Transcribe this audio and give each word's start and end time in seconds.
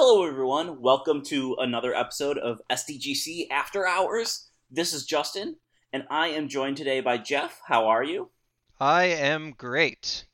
Hello, 0.00 0.24
everyone. 0.24 0.80
Welcome 0.80 1.22
to 1.24 1.56
another 1.58 1.92
episode 1.92 2.38
of 2.38 2.62
SDGC 2.70 3.48
After 3.50 3.84
Hours. 3.84 4.48
This 4.70 4.92
is 4.92 5.04
Justin, 5.04 5.56
and 5.92 6.04
I 6.08 6.28
am 6.28 6.48
joined 6.48 6.76
today 6.76 7.00
by 7.00 7.18
Jeff. 7.18 7.60
How 7.66 7.88
are 7.88 8.04
you? 8.04 8.30
I 8.78 9.06
am 9.06 9.56
great, 9.58 10.24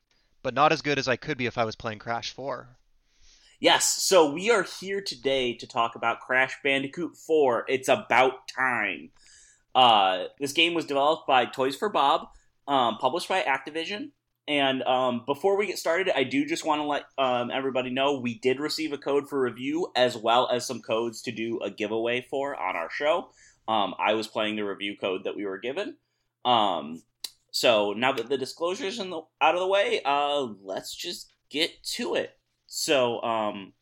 but 0.43 0.53
not 0.53 0.71
as 0.71 0.83
good 0.83 0.99
as 0.99 1.07
I 1.07 1.15
could 1.15 1.39
be 1.39 1.47
if 1.47 1.57
I 1.57 1.65
was 1.65 1.75
playing 1.75 1.97
Crash 1.97 2.31
4. 2.31 2.77
Yes, 3.59 3.85
so 4.03 4.31
we 4.31 4.51
are 4.51 4.61
here 4.61 5.01
today 5.01 5.55
to 5.55 5.65
talk 5.65 5.95
about 5.95 6.19
Crash 6.19 6.55
Bandicoot 6.63 7.17
4. 7.17 7.65
It's 7.67 7.89
about 7.89 8.47
time. 8.47 9.09
Uh, 9.73 10.25
this 10.39 10.53
game 10.53 10.75
was 10.75 10.85
developed 10.85 11.25
by 11.25 11.45
Toys 11.45 11.75
for 11.75 11.89
Bob, 11.89 12.27
um, 12.67 12.99
published 12.99 13.29
by 13.29 13.41
Activision. 13.41 14.11
And 14.47 14.83
um, 14.83 15.23
before 15.25 15.57
we 15.57 15.65
get 15.65 15.79
started, 15.79 16.15
I 16.15 16.23
do 16.23 16.45
just 16.45 16.65
want 16.65 16.79
to 16.81 16.85
let 16.85 17.05
um, 17.17 17.49
everybody 17.49 17.89
know 17.89 18.19
we 18.19 18.37
did 18.37 18.59
receive 18.59 18.93
a 18.93 18.97
code 18.97 19.27
for 19.27 19.41
review 19.41 19.91
as 19.95 20.15
well 20.15 20.47
as 20.51 20.65
some 20.65 20.81
codes 20.81 21.21
to 21.23 21.31
do 21.31 21.59
a 21.61 21.71
giveaway 21.71 22.25
for 22.29 22.55
on 22.55 22.75
our 22.75 22.89
show. 22.91 23.29
Um, 23.67 23.95
I 23.97 24.13
was 24.13 24.27
playing 24.27 24.55
the 24.55 24.63
review 24.63 24.95
code 24.99 25.23
that 25.23 25.35
we 25.35 25.45
were 25.45 25.57
given. 25.57 25.95
Um, 26.43 27.01
so 27.49 27.93
now 27.93 28.11
that 28.11 28.29
the 28.29 28.37
disclosures 28.37 28.99
in 28.99 29.09
the, 29.09 29.21
out 29.41 29.55
of 29.55 29.61
the 29.61 29.67
way, 29.67 30.01
uh, 30.05 30.47
let's 30.61 30.93
just 30.95 31.31
get 31.49 31.83
to 31.95 32.13
it. 32.13 32.37
So 32.67 33.21
um, 33.23 33.73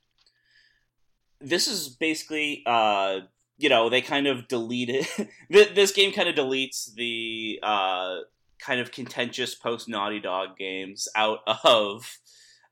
this 1.41 1.67
is 1.67 1.89
basically 1.89 2.64
uh, 2.66 3.22
you 3.58 3.70
know 3.70 3.89
they 3.89 4.02
kind 4.02 4.27
of 4.27 4.48
deleted 4.48 5.05
this 5.50 5.91
game 5.91 6.14
kind 6.14 6.30
of 6.30 6.36
deletes 6.36 6.94
the 6.94 7.59
uh, 7.61 8.17
kind 8.64 8.80
of 8.80 8.92
contentious 8.92 9.56
post 9.56 9.89
Naughty 9.89 10.19
Dog 10.19 10.58
games 10.58 11.08
out 11.16 11.39
of 11.64 12.17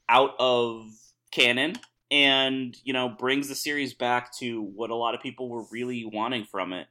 out 0.07 0.31
of 0.39 0.89
canon 1.31 1.75
and 2.09 2.75
you 2.83 2.93
know 2.93 3.09
brings 3.09 3.47
the 3.49 3.55
series 3.55 3.93
back 3.93 4.35
to 4.37 4.61
what 4.61 4.89
a 4.89 4.95
lot 4.95 5.15
of 5.15 5.21
people 5.21 5.49
were 5.49 5.65
really 5.71 6.05
wanting 6.05 6.45
from 6.45 6.73
it. 6.73 6.87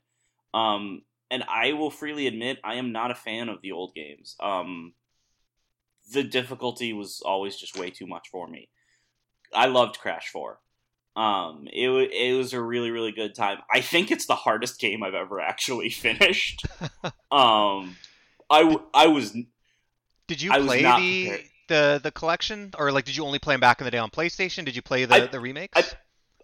Um 0.53 1.03
and 1.31 1.45
i 1.49 1.73
will 1.73 1.91
freely 1.91 2.27
admit 2.27 2.59
i 2.65 2.75
am 2.75 2.91
not 2.93 3.13
a 3.13 3.15
fan 3.15 3.49
of 3.49 3.63
the 3.63 3.73
old 3.73 3.95
games. 3.95 4.37
Um 4.41 4.93
the 6.13 6.25
difficulty 6.25 6.93
was 6.93 7.23
always 7.25 7.57
just 7.57 7.79
way 7.79 7.91
too 7.91 8.07
much 8.07 8.29
for 8.31 8.49
me. 8.49 8.69
I 9.55 9.67
loved 9.67 9.99
crash 9.99 10.29
4 10.31 10.59
um 11.17 11.67
it, 11.73 11.89
it 11.89 12.37
was 12.37 12.53
a 12.53 12.61
really 12.61 12.91
really 12.91 13.13
good 13.13 13.35
time. 13.35 13.59
I 13.73 13.81
think 13.81 14.11
it's 14.11 14.27
the 14.27 14.35
hardest 14.35 14.79
game 14.79 15.03
i've 15.03 15.15
ever 15.15 15.41
actually 15.41 15.91
finished. 16.07 16.67
Um 17.33 17.97
I, 18.51 18.77
I 18.93 19.07
was. 19.07 19.33
Did 20.27 20.43
you 20.43 20.51
play 20.51 20.83
the 20.83 21.41
the 21.69 22.01
the 22.03 22.11
collection, 22.11 22.73
or 22.79 22.93
like 22.93 23.05
did 23.05 23.17
you 23.17 23.25
only 23.25 23.39
play 23.39 23.55
them 23.55 23.61
back 23.61 23.81
in 23.81 23.85
the 23.85 23.91
day 23.91 23.99
on 23.99 24.11
PlayStation? 24.11 24.65
Did 24.65 24.77
you 24.77 24.83
play 24.83 25.05
the 25.05 25.15
I, 25.15 25.27
the 25.27 25.41
remakes? 25.41 25.79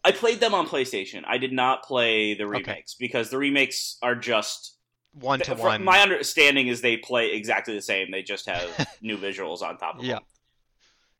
I, 0.05 0.09
I 0.09 0.13
played 0.13 0.41
them 0.41 0.55
on 0.55 0.67
PlayStation. 0.67 1.25
I 1.27 1.37
did 1.39 1.53
not 1.53 1.83
play 1.83 2.35
the 2.35 2.47
remakes 2.47 2.69
okay. 2.69 2.97
because 3.01 3.29
the 3.31 3.39
remakes 3.39 3.99
are 4.03 4.15
just 4.15 4.77
one 5.13 5.41
to 5.41 5.55
one. 5.55 5.83
My 5.83 6.01
understanding 6.01 6.69
is 6.69 6.81
they 6.81 6.97
play 6.97 7.33
exactly 7.33 7.75
the 7.75 7.83
same. 7.83 8.11
They 8.11 8.23
just 8.23 8.47
have 8.49 8.89
new 9.03 9.19
visuals 9.19 9.63
on 9.63 9.77
top 9.79 9.99
of 9.99 10.05
yeah. 10.05 10.15
them. 10.15 10.23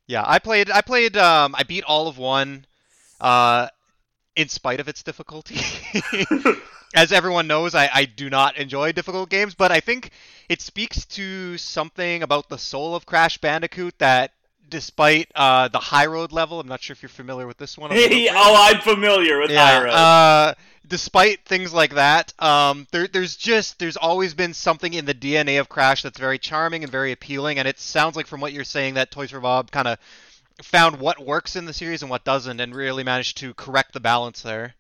Yeah, 0.07 0.25
I 0.25 0.39
played. 0.39 0.71
I 0.71 0.83
played. 0.83 1.17
Um, 1.17 1.55
I 1.57 1.65
beat 1.65 1.83
all 1.85 2.07
of 2.07 2.17
one, 2.17 2.65
uh, 3.21 3.69
in 4.37 4.49
spite 4.49 4.81
of 4.81 4.89
its 4.89 5.03
difficulty. 5.03 5.59
as 6.95 7.11
everyone 7.11 7.47
knows, 7.47 7.75
I, 7.75 7.91
I 7.93 8.05
do 8.05 8.31
not 8.31 8.57
enjoy 8.57 8.93
difficult 8.93 9.31
games, 9.31 9.55
but 9.55 9.73
I 9.73 9.81
think 9.81 10.11
it 10.49 10.61
speaks 10.61 11.05
to 11.07 11.59
something 11.59 12.23
about 12.23 12.49
the 12.49 12.59
soul 12.59 12.95
of 12.95 13.07
Crash 13.07 13.39
Bandicoot 13.39 13.99
that 13.99 14.33
despite 14.69 15.31
uh, 15.35 15.69
the 15.69 15.79
high 15.79 16.07
road 16.07 16.33
level, 16.33 16.61
I'm 16.61 16.69
not 16.69 16.83
sure 16.83 16.93
if 16.93 17.03
you're 17.03 17.09
familiar 17.09 17.47
with 17.47 17.57
this 17.57 17.79
one. 17.79 17.91
Hey, 17.97 18.29
oh, 18.31 18.55
I'm 18.57 18.81
familiar 18.81 19.41
with 19.41 19.51
yeah, 19.51 19.67
high 19.67 19.85
road. 19.85 19.93
Uh, 19.93 20.55
despite 20.87 21.45
things 21.45 21.73
like 21.73 21.95
that, 21.95 22.33
um, 22.43 22.87
there, 22.93 23.09
there's 23.09 23.37
just 23.37 23.79
there's 23.79 23.97
always 23.97 24.35
been 24.35 24.55
something 24.55 24.93
in 24.93 25.05
the 25.05 25.15
DNA 25.15 25.61
of 25.61 25.69
Crash 25.69 26.03
that's 26.03 26.19
very 26.19 26.39
charming 26.39 26.83
and 26.83 26.93
very 26.93 27.13
appealing, 27.13 27.59
and 27.59 27.67
it 27.67 27.79
sounds 27.79 28.17
like 28.17 28.27
from 28.27 28.41
what 28.41 28.53
you're 28.53 28.65
saying 28.65 28.95
that 28.95 29.11
Toys 29.11 29.31
for 29.31 29.41
Bob 29.41 29.71
kind 29.71 29.89
of 29.89 29.99
found 30.63 31.01
what 31.01 31.25
works 31.25 31.57
in 31.57 31.65
the 31.65 31.73
series 31.73 32.03
and 32.03 32.11
what 32.11 32.25
doesn't, 32.25 32.61
and 32.61 32.75
really 32.75 33.05
managed 33.05 33.39
to 33.39 33.55
correct 33.55 33.93
the 33.93 34.01
balance 34.01 34.43
there. 34.43 34.75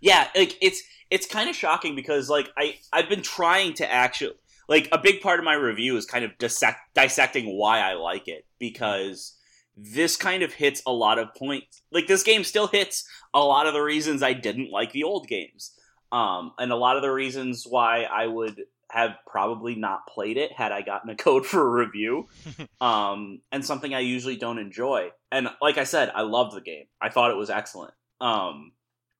Yeah, 0.00 0.28
like 0.34 0.56
it's 0.60 0.82
it's 1.10 1.26
kind 1.26 1.50
of 1.50 1.56
shocking 1.56 1.94
because 1.94 2.28
like 2.28 2.50
I 2.56 2.78
I've 2.92 3.08
been 3.08 3.22
trying 3.22 3.74
to 3.74 3.90
actually 3.90 4.34
like 4.68 4.88
a 4.92 4.98
big 4.98 5.20
part 5.20 5.40
of 5.40 5.44
my 5.44 5.54
review 5.54 5.96
is 5.96 6.06
kind 6.06 6.24
of 6.24 6.38
dissect, 6.38 6.78
dissecting 6.94 7.58
why 7.58 7.80
I 7.80 7.94
like 7.94 8.28
it 8.28 8.46
because 8.60 9.36
this 9.76 10.16
kind 10.16 10.44
of 10.44 10.52
hits 10.52 10.80
a 10.86 10.92
lot 10.92 11.18
of 11.18 11.34
points. 11.34 11.82
Like 11.90 12.06
this 12.06 12.22
game 12.22 12.44
still 12.44 12.68
hits 12.68 13.04
a 13.34 13.40
lot 13.40 13.66
of 13.66 13.74
the 13.74 13.80
reasons 13.80 14.22
I 14.22 14.32
didn't 14.32 14.70
like 14.70 14.92
the 14.92 15.02
old 15.02 15.26
games. 15.26 15.72
Um, 16.12 16.52
and 16.58 16.70
a 16.70 16.76
lot 16.76 16.96
of 16.96 17.02
the 17.02 17.10
reasons 17.10 17.66
why 17.68 18.02
I 18.02 18.26
would 18.26 18.62
have 18.92 19.12
probably 19.26 19.74
not 19.74 20.06
played 20.06 20.36
it 20.36 20.52
had 20.52 20.72
I 20.72 20.82
gotten 20.82 21.10
a 21.10 21.16
code 21.16 21.46
for 21.46 21.60
a 21.60 21.84
review. 21.84 22.28
um, 22.80 23.40
and 23.52 23.64
something 23.64 23.94
I 23.94 24.00
usually 24.00 24.36
don't 24.36 24.58
enjoy. 24.58 25.10
And 25.30 25.48
like 25.60 25.78
I 25.78 25.84
said, 25.84 26.10
I 26.14 26.22
loved 26.22 26.56
the 26.56 26.60
game. 26.60 26.86
I 27.00 27.08
thought 27.08 27.30
it 27.30 27.36
was 27.36 27.50
excellent. 27.50 27.94
Um, 28.20 28.72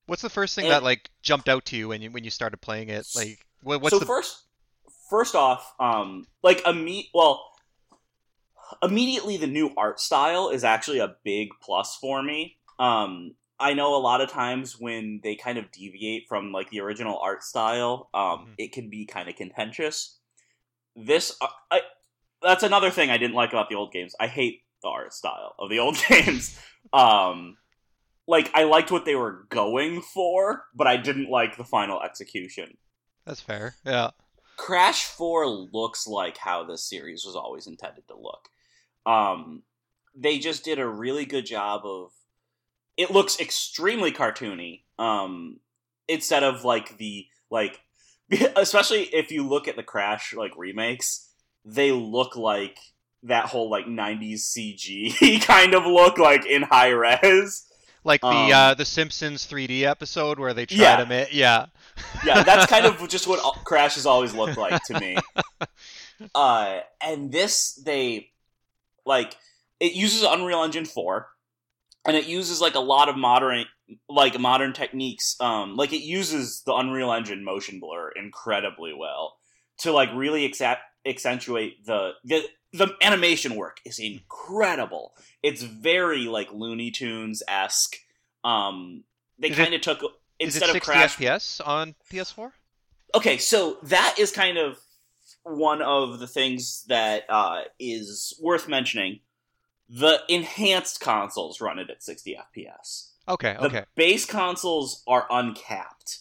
What's 0.07 0.23
the 0.23 0.29
first 0.29 0.57
thing 0.57 0.65
and, 0.65 0.73
that 0.73 0.83
like 0.83 1.09
jumped 1.23 1.49
out 1.49 1.67
to 1.67 1.77
you 1.77 1.89
when 1.89 2.03
you 2.03 2.11
when 2.11 2.25
you 2.25 2.31
started 2.31 2.57
playing 2.57 2.89
it? 2.89 3.07
Like, 3.15 3.39
what's 3.63 3.91
so 3.91 4.01
the 4.01 4.07
first? 4.07 4.43
First 5.09 5.37
off, 5.37 5.73
um, 5.79 6.27
like 6.43 6.63
a 6.67 7.05
well, 7.15 7.45
immediately 8.83 9.37
the 9.37 9.47
new 9.47 9.73
art 9.77 10.01
style 10.01 10.49
is 10.49 10.65
actually 10.65 10.99
a 10.99 11.15
big 11.25 11.51
plus 11.63 11.97
for 11.97 12.23
me. 12.23 12.57
Um, 12.81 13.37
I 13.61 13.75
know 13.75 13.95
a 13.95 14.01
lot 14.01 14.21
of 14.21 14.31
times 14.31 14.81
when 14.81 15.21
they 15.23 15.37
kind 15.37 15.59
of 15.59 15.71
deviate 15.71 16.27
from 16.29 16.51
like 16.51 16.71
the 16.71 16.81
original 16.81 17.19
art 17.19 17.43
style, 17.43 18.09
um, 18.15 18.23
mm-hmm. 18.23 18.53
it 18.59 18.73
can 18.73 18.89
be 18.89 19.07
kind 19.07 19.29
of 19.29 19.37
contentious. 19.37 20.19
This, 20.97 21.37
uh, 21.41 21.49
I, 21.71 21.81
that's 22.43 22.63
another 22.63 22.91
thing 22.91 23.11
I 23.11 23.19
didn't 23.19 23.37
like 23.37 23.51
about 23.51 23.69
the 23.69 23.77
old 23.77 23.93
games. 23.93 24.15
I 24.19 24.27
hate 24.27 24.63
the 24.83 24.89
art 24.89 25.13
style 25.13 25.55
of 25.59 25.69
the 25.69 25.79
old 25.79 25.99
games. 26.09 26.59
Um, 26.93 27.59
like 28.27 28.51
I 28.55 28.65
liked 28.65 28.91
what 28.91 29.05
they 29.05 29.15
were 29.15 29.47
going 29.51 30.01
for, 30.01 30.65
but 30.75 30.87
I 30.87 30.97
didn't 30.97 31.29
like 31.29 31.57
the 31.57 31.65
final 31.65 32.01
execution. 32.01 32.79
That's 33.27 33.41
fair. 33.41 33.75
Yeah. 33.85 34.11
Crash 34.57 35.05
4 35.05 35.47
looks 35.47 36.07
like 36.07 36.37
how 36.39 36.65
this 36.65 36.89
series 36.89 37.25
was 37.25 37.37
always 37.37 37.67
intended 37.67 38.07
to 38.09 38.17
look. 38.17 38.49
Um 39.05 39.63
they 40.15 40.39
just 40.39 40.65
did 40.65 40.79
a 40.79 40.89
really 40.89 41.25
good 41.25 41.47
job 41.47 41.83
of 41.85 42.11
it 43.01 43.11
looks 43.11 43.41
extremely 43.41 44.13
cartoony. 44.13 44.83
Um 44.99 45.59
instead 46.07 46.43
of 46.43 46.65
like 46.65 46.99
the 46.99 47.27
like 47.51 47.81
especially 48.57 49.03
if 49.05 49.33
you 49.33 49.49
look 49.49 49.69
at 49.69 49.77
the 49.77 49.83
Crash 49.83 50.35
like 50.35 50.57
remakes, 50.57 51.29
they 51.65 51.93
look 51.93 52.37
like 52.37 52.79
that 53.23 53.47
whole 53.47 53.71
like 53.71 53.87
90s 53.87 54.41
CG 54.41 55.43
kind 55.47 55.75
of 55.75 55.85
look 55.85 56.19
like 56.19 56.47
in 56.47 56.63
high 56.63 56.89
res 56.89 57.67
like 58.03 58.23
the 58.23 58.29
um, 58.29 58.53
uh, 58.53 58.75
the 58.75 58.85
Simpsons 58.85 59.47
3D 59.47 59.83
episode 59.83 60.39
where 60.39 60.55
they 60.55 60.67
try 60.67 60.79
yeah. 60.79 60.97
to 60.97 61.07
make 61.07 61.35
yeah. 61.35 61.67
yeah, 62.25 62.43
that's 62.43 62.65
kind 62.65 62.87
of 62.87 63.07
just 63.09 63.27
what 63.27 63.41
Crash 63.65 63.97
has 63.97 64.07
always 64.07 64.35
looked 64.35 64.57
like 64.57 64.83
to 64.85 64.99
me. 64.99 65.17
Uh, 66.35 66.81
and 67.03 67.31
this 67.31 67.75
they 67.75 68.31
like 69.05 69.37
it 69.81 69.93
uses 69.93 70.23
Unreal 70.23 70.63
Engine 70.63 70.85
4 70.85 71.29
and 72.07 72.17
it 72.17 72.27
uses 72.27 72.61
like 72.61 72.75
a 72.75 72.81
lot 72.81 73.09
of 73.09 73.17
modern 73.17 73.65
like 74.09 74.39
modern 74.39 74.73
techniques 74.73 75.37
um 75.41 75.77
like 75.77 75.93
it 75.93 76.03
uses 76.03 76.63
the 76.65 76.75
Unreal 76.75 77.13
Engine 77.13 77.45
motion 77.45 77.81
blur 77.81 78.11
incredibly 78.11 78.95
well 78.95 79.37
to 79.79 79.93
like 79.93 80.11
really 80.15 80.49
exa- 80.49 80.79
accentuate 81.07 81.85
the, 81.87 82.13
the 82.25 82.45
the 82.73 82.95
animation 83.03 83.57
work 83.57 83.81
is 83.85 83.99
incredible. 83.99 85.13
It's 85.43 85.63
very 85.63 86.27
like 86.27 86.53
Looney 86.53 86.91
Tunes 86.91 87.43
esque. 87.49 87.97
Um, 88.45 89.05
they 89.39 89.51
kind 89.51 89.75
of 89.75 89.81
took 89.81 90.03
instead 90.39 90.69
is 90.69 90.71
it 90.71 90.73
60 90.75 90.79
of 90.79 90.83
Crash 90.83 91.17
FPS 91.17 91.67
on 91.67 91.95
PS4. 92.13 92.53
Okay, 93.15 93.39
so 93.39 93.79
that 93.83 94.17
is 94.19 94.31
kind 94.31 94.57
of 94.57 94.79
one 95.43 95.83
of 95.83 96.21
the 96.21 96.29
things 96.29 96.85
that 96.89 97.25
uh, 97.29 97.63
is 97.79 98.39
worth 98.41 98.69
mentioning. 98.69 99.21
The 99.93 100.21
enhanced 100.29 101.01
consoles 101.01 101.61
run 101.61 101.81
it 101.81 101.91
at 101.91 102.03
60 102.03 102.39
FPS. 102.57 103.11
Okay, 103.29 103.57
the 103.61 103.67
okay. 103.67 103.85
base 103.97 104.25
consoles 104.25 105.03
are 105.07 105.27
uncapped, 105.31 106.21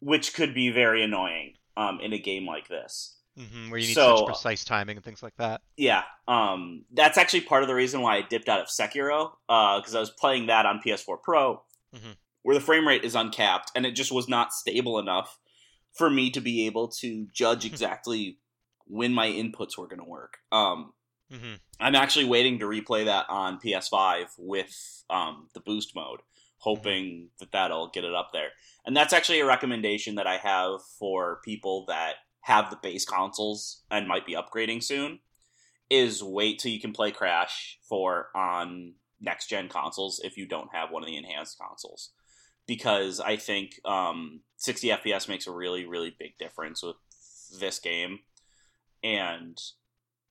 which 0.00 0.34
could 0.34 0.54
be 0.54 0.70
very 0.70 1.02
annoying 1.02 1.54
um, 1.78 1.98
in 2.00 2.12
a 2.12 2.18
game 2.18 2.46
like 2.46 2.68
this. 2.68 3.16
Mm-hmm, 3.38 3.70
where 3.70 3.78
you 3.78 3.88
need 3.88 3.94
so, 3.94 4.16
such 4.16 4.26
precise 4.26 4.64
timing 4.64 4.96
and 4.96 5.04
things 5.04 5.22
like 5.22 5.36
that. 5.36 5.60
Yeah, 5.76 6.02
um, 6.28 6.84
that's 6.92 7.18
actually 7.18 7.42
part 7.42 7.62
of 7.62 7.68
the 7.68 7.74
reason 7.74 8.00
why 8.00 8.16
I 8.16 8.22
dipped 8.22 8.48
out 8.48 8.60
of 8.60 8.68
Sekiro 8.68 9.32
uh, 9.48 9.78
because 9.78 9.94
uh, 9.94 9.98
I 9.98 10.00
was 10.00 10.10
playing 10.10 10.46
that 10.46 10.64
on 10.64 10.80
PS4 10.84 11.22
Pro, 11.22 11.62
mm-hmm. 11.94 12.12
where 12.42 12.54
the 12.54 12.62
frame 12.62 12.86
rate 12.88 13.04
is 13.04 13.14
uncapped, 13.14 13.72
and 13.74 13.84
it 13.84 13.92
just 13.92 14.12
was 14.12 14.28
not 14.28 14.52
stable 14.52 14.98
enough 14.98 15.38
for 15.92 16.08
me 16.08 16.30
to 16.30 16.40
be 16.40 16.66
able 16.66 16.88
to 16.88 17.26
judge 17.32 17.64
exactly 17.66 18.38
when 18.86 19.12
my 19.12 19.26
inputs 19.26 19.76
were 19.76 19.88
going 19.88 20.00
to 20.00 20.08
work. 20.08 20.38
Um, 20.52 20.92
mm-hmm. 21.32 21.54
I'm 21.80 21.94
actually 21.94 22.24
waiting 22.24 22.58
to 22.58 22.66
replay 22.66 23.04
that 23.06 23.26
on 23.28 23.60
PS5 23.60 24.26
with 24.38 25.04
um, 25.10 25.48
the 25.54 25.60
boost 25.60 25.94
mode, 25.94 26.20
hoping 26.58 27.28
that 27.38 27.52
that'll 27.52 27.88
get 27.88 28.04
it 28.04 28.14
up 28.14 28.30
there. 28.32 28.48
And 28.84 28.96
that's 28.96 29.12
actually 29.12 29.40
a 29.40 29.46
recommendation 29.46 30.14
that 30.16 30.26
I 30.26 30.36
have 30.38 30.80
for 30.98 31.40
people 31.44 31.84
that 31.88 32.14
have 32.42 32.70
the 32.70 32.78
base 32.80 33.04
consoles 33.04 33.82
and 33.90 34.06
might 34.06 34.24
be 34.24 34.36
upgrading 34.36 34.82
soon 34.82 35.18
is 35.90 36.22
wait 36.22 36.58
till 36.58 36.70
you 36.70 36.80
can 36.80 36.92
play 36.92 37.10
Crash 37.10 37.78
4 37.88 38.28
on 38.34 38.94
next 39.20 39.48
gen 39.48 39.68
consoles 39.68 40.20
if 40.22 40.36
you 40.36 40.46
don't 40.46 40.72
have 40.72 40.90
one 40.90 41.02
of 41.02 41.08
the 41.08 41.16
enhanced 41.16 41.58
consoles. 41.58 42.10
Because 42.66 43.20
I 43.20 43.36
think 43.36 43.80
um, 43.84 44.40
60 44.56 44.88
FPS 44.88 45.28
makes 45.28 45.46
a 45.46 45.52
really, 45.52 45.86
really 45.86 46.14
big 46.16 46.38
difference 46.38 46.82
with 46.82 46.96
this 47.58 47.78
game. 47.78 48.20
And, 49.02 49.60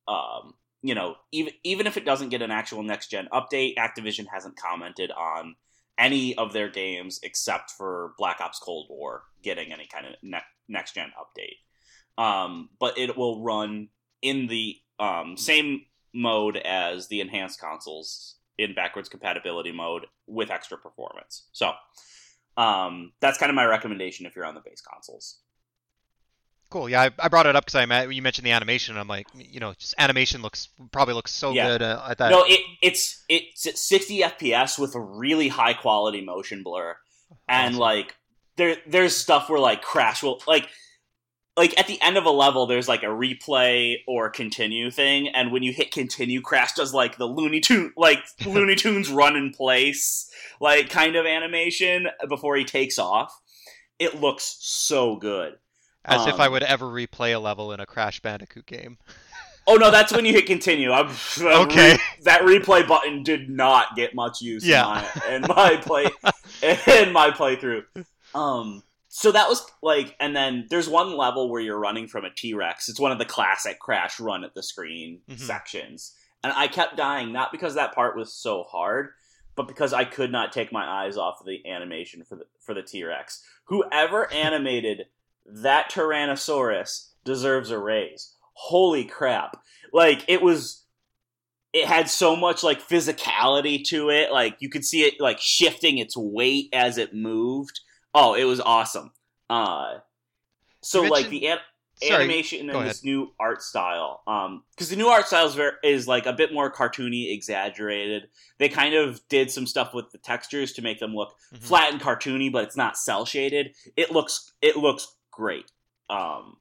um, 0.08 0.56
you 0.86 0.94
know, 0.94 1.16
even, 1.32 1.52
even 1.64 1.88
if 1.88 1.98
it 1.98 2.06
doesn't 2.06 2.30
get 2.30 2.44
an 2.44 2.52
actual 2.52 2.84
next 2.84 3.08
gen 3.08 3.28
update, 3.34 3.76
Activision 3.76 4.28
hasn't 4.32 4.56
commented 4.56 5.10
on 5.10 5.56
any 5.98 6.38
of 6.38 6.54
their 6.54 6.70
games 6.70 7.20
except 7.24 7.72
for 7.72 8.14
Black 8.20 8.40
Ops 8.40 8.60
Cold 8.60 8.86
War 8.88 9.24
getting 9.42 9.74
any 9.74 9.88
kind 9.88 10.06
of 10.06 10.14
ne- 10.22 10.38
next 10.70 10.94
gen 10.94 11.12
update. 11.20 12.24
Um, 12.24 12.70
but 12.80 13.00
it 13.00 13.18
will 13.18 13.42
run 13.42 13.88
in 14.22 14.46
the 14.46 14.76
um, 15.00 15.38
same 15.38 15.86
mode 16.14 16.58
as 16.58 17.08
the 17.08 17.20
enhanced 17.20 17.60
consoles 17.60 18.36
in 18.60 18.76
backwards 18.76 19.10
compatibility 19.10 19.72
mode 19.72 20.06
with 20.28 20.52
extra 20.52 20.78
performance. 20.78 21.48
So 21.52 21.72
um, 22.58 23.12
that's 23.22 23.40
kind 23.40 23.50
of 23.50 23.56
my 23.56 23.66
recommendation 23.66 24.28
if 24.28 24.36
you're 24.36 24.46
on 24.46 24.54
the 24.54 24.62
base 24.62 24.82
consoles. 24.82 25.40
Cool. 26.76 26.90
Yeah, 26.90 27.04
I, 27.04 27.10
I 27.20 27.30
brought 27.30 27.46
it 27.46 27.56
up 27.56 27.64
because 27.66 27.76
I 27.90 28.04
you 28.08 28.22
mentioned 28.22 28.46
the 28.46 28.52
animation. 28.52 28.98
I'm 28.98 29.08
like, 29.08 29.28
you 29.34 29.62
know, 29.62 29.74
just 29.80 29.96
animation 29.98 30.42
looks 30.42 30.68
probably 30.92 31.14
looks 31.14 31.32
so 31.32 31.54
Yeah. 31.54 31.70
good 31.70 31.82
uh, 31.82 32.06
at 32.10 32.18
that. 32.18 32.32
No, 32.32 32.44
it, 32.46 32.60
it's 32.82 33.24
it's 33.30 33.66
at 33.66 33.78
60 33.78 34.20
FPS 34.20 34.78
with 34.78 34.94
a 34.94 35.00
really 35.00 35.48
high 35.48 35.72
quality 35.74 36.20
motion 36.20 36.64
blur, 36.64 36.98
and 37.48 37.76
Awesome. 37.76 37.80
like 37.80 38.16
there 38.58 38.76
there's 38.86 39.16
stuff 39.16 39.50
where 39.50 39.58
like 39.58 39.84
Crash 39.84 40.22
will 40.22 40.42
like 40.50 40.68
like 41.56 41.80
at 41.80 41.88
the 41.88 41.98
end 42.02 42.18
of 42.18 42.26
a 42.26 42.30
level 42.30 42.66
there's 42.68 42.90
like 42.90 43.04
a 43.04 43.06
replay 43.06 43.96
or 44.06 44.30
continue 44.30 44.92
thing, 44.92 45.30
and 45.30 45.54
when 45.54 45.64
you 45.64 45.72
hit 45.72 45.92
continue, 45.92 46.42
Crash 46.42 46.74
does 46.74 46.94
like 46.94 47.18
the 47.18 47.26
Looney 47.26 47.62
Tune 47.62 47.94
like 47.96 48.20
Looney 48.46 48.76
Tunes 48.76 49.10
run 49.10 49.38
in 49.38 49.54
place 49.54 50.30
like 50.60 50.90
kind 50.90 51.16
of 51.16 51.26
animation 51.26 52.08
before 52.28 52.58
he 52.58 52.66
takes 52.66 53.00
off. 53.00 53.34
It 53.98 54.20
looks 54.20 54.58
so 54.60 55.16
good. 55.16 55.54
As 56.06 56.26
if 56.28 56.40
I 56.40 56.46
um, 56.48 56.52
would 56.54 56.64
ever 56.64 56.86
replay 56.86 57.36
a 57.36 57.40
level 57.40 57.72
in 57.74 57.80
a 57.80 57.86
Crash 57.86 58.20
Bandicoot 58.22 58.66
game. 58.66 58.98
Oh 59.68 59.78
no, 59.78 59.90
that's 59.90 60.14
when 60.14 60.26
you 60.26 60.32
hit 60.32 60.46
continue. 60.46 60.92
I'm, 60.92 61.08
Okay. 61.42 61.98
that 62.22 62.42
replay 62.42 62.88
button 62.88 63.24
did 63.24 63.50
not 63.50 63.96
get 63.96 64.14
much 64.14 64.40
use 64.40 64.64
Yeah. 64.64 65.04
in 65.28 65.42
my 65.42 65.48
in 65.48 65.56
my 65.56 65.78
play 65.78 66.04
in 66.62 67.12
my 67.12 67.32
playthrough. 67.32 67.84
Um, 68.36 68.84
so 69.10 69.32
that 69.32 69.50
was 69.50 69.66
like, 69.82 70.16
and 70.20 70.36
then 70.36 70.68
there's 70.70 70.88
one 70.88 71.18
level 71.18 71.50
where 71.50 71.62
you're 71.62 71.80
running 71.80 72.08
from 72.08 72.26
a 72.26 72.30
T 72.30 72.54
Rex. 72.54 72.90
It's 72.90 73.00
one 73.00 73.12
of 73.12 73.18
the 73.18 73.26
classic 73.26 73.80
crash 73.80 74.20
run 74.20 74.44
at 74.44 74.54
the 74.54 74.62
screen 74.62 75.22
Mhm. 75.28 75.40
sections, 75.40 76.14
and 76.44 76.54
I 76.56 76.68
kept 76.68 76.96
dying 76.96 77.32
not 77.34 77.52
because 77.52 77.74
that 77.74 77.96
part 77.96 78.16
was 78.16 78.32
so 78.32 78.66
hard, 78.66 79.14
but 79.56 79.68
because 79.68 79.94
I 79.94 80.06
could 80.06 80.32
not 80.32 80.52
take 80.52 80.72
my 80.72 80.86
eyes 80.88 81.18
off 81.18 81.40
of 81.40 81.48
the 81.48 81.66
animation 81.68 82.24
for 82.24 82.36
the 82.36 82.46
for 82.60 82.76
the 82.76 82.84
T 82.84 83.04
Rex. 83.04 83.44
Whoever 83.64 84.32
animated 84.32 85.08
that 85.46 85.92
Tyrannosaurus 85.92 87.10
deserves 87.24 87.72
a 87.72 87.80
raise. 87.80 88.34
Holy 88.54 89.04
crap! 89.06 89.62
Like 89.94 90.24
it 90.28 90.42
was 90.42 90.84
it 91.74 91.88
had 91.88 92.10
so 92.10 92.38
much 92.38 92.64
like 92.64 92.82
physicality 92.88 93.84
to 93.84 94.10
it 94.10 94.32
like 94.32 94.56
you 94.60 94.70
could 94.70 94.86
see 94.86 95.02
it 95.04 95.20
like 95.20 95.38
shifting 95.42 95.98
its 95.98 96.16
weight 96.16 96.70
as 96.72 96.98
it 96.98 97.14
moved 97.14 97.82
oh 98.14 98.34
it 98.34 98.46
was 98.46 98.62
awesome 98.62 99.12
uh 99.50 99.96
so 100.82 101.02
like 101.12 101.28
the 101.30 101.48
an- 101.48 101.58
animation 102.10 102.70
and 102.70 102.88
this 102.88 103.04
new 103.04 103.30
art 103.42 103.62
style 103.62 104.22
um 104.26 104.64
because 104.72 104.90
the 104.90 104.96
new 104.96 105.08
art 105.08 105.28
style 105.28 105.46
is, 105.48 105.54
very, 105.56 105.74
is 105.84 106.08
like 106.08 106.26
a 106.26 106.32
bit 106.34 106.54
more 106.54 106.72
cartoony 106.72 107.34
exaggerated 107.34 108.30
they 108.58 108.70
kind 108.70 108.96
of 108.96 109.20
did 109.28 109.52
some 109.52 109.68
stuff 109.68 109.94
with 109.94 110.10
the 110.12 110.18
textures 110.18 110.72
to 110.72 110.82
make 110.82 111.00
them 111.00 111.14
look 111.14 111.36
Mhm. 111.54 111.62
flat 111.62 111.92
and 111.92 112.02
cartoony 112.02 112.50
but 112.50 112.64
it's 112.64 112.78
not 112.78 112.98
cel 112.98 113.26
shaded 113.26 113.76
it 113.98 114.12
looks 114.12 114.54
it 114.62 114.78
looks 114.78 115.14
great 115.36 115.70
um 116.10 116.58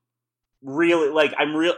really 0.62 1.11
like 1.11 1.32
i'm 1.38 1.55
real 1.55 1.75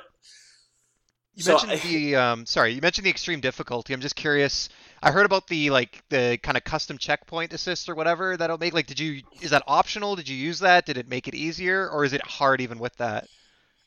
You 1.34 1.42
So, 1.42 1.52
mentioned 1.58 1.82
the 1.82 2.16
um, 2.16 2.46
sorry, 2.46 2.72
you 2.72 2.80
mentioned 2.80 3.04
the 3.04 3.10
extreme 3.10 3.40
difficulty. 3.40 3.92
I'm 3.92 4.00
just 4.00 4.16
curious. 4.16 4.70
I 5.02 5.10
heard 5.10 5.26
about 5.26 5.46
the 5.48 5.68
like 5.68 6.02
the 6.08 6.38
kind 6.42 6.56
of 6.56 6.64
custom 6.64 6.96
checkpoint 6.96 7.52
assist 7.52 7.90
or 7.90 7.94
whatever 7.94 8.38
that'll 8.38 8.56
make. 8.56 8.72
Like, 8.72 8.86
did 8.86 8.98
you 8.98 9.20
is 9.42 9.50
that 9.50 9.62
optional? 9.66 10.16
Did 10.16 10.30
you 10.30 10.36
use 10.36 10.60
that? 10.60 10.86
Did 10.86 10.96
it 10.96 11.08
make 11.10 11.28
it 11.28 11.34
easier, 11.34 11.90
or 11.90 12.06
is 12.06 12.14
it 12.14 12.22
hard 12.26 12.62
even 12.62 12.78
with 12.78 12.96
that? 12.96 13.24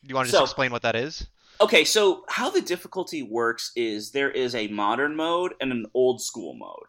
Do 0.03 0.09
you 0.09 0.13
want 0.15 0.27
to 0.27 0.31
just 0.31 0.39
So- 0.39 0.43
explain 0.43 0.71
what 0.71 0.83
that 0.83 0.95
is? 0.95 1.25
Okay, 1.59 1.83
so 1.85 2.23
how 2.29 2.51
the 2.51 2.61
difficulty 2.61 3.23
works 3.23 3.71
is 3.75 4.11
there 4.11 4.29
is 4.29 4.53
a 4.53 4.67
modern 4.67 5.15
mode 5.15 5.53
and 5.59 5.71
an 5.71 5.87
old 5.95 6.21
school 6.21 6.53
mode. 6.53 6.85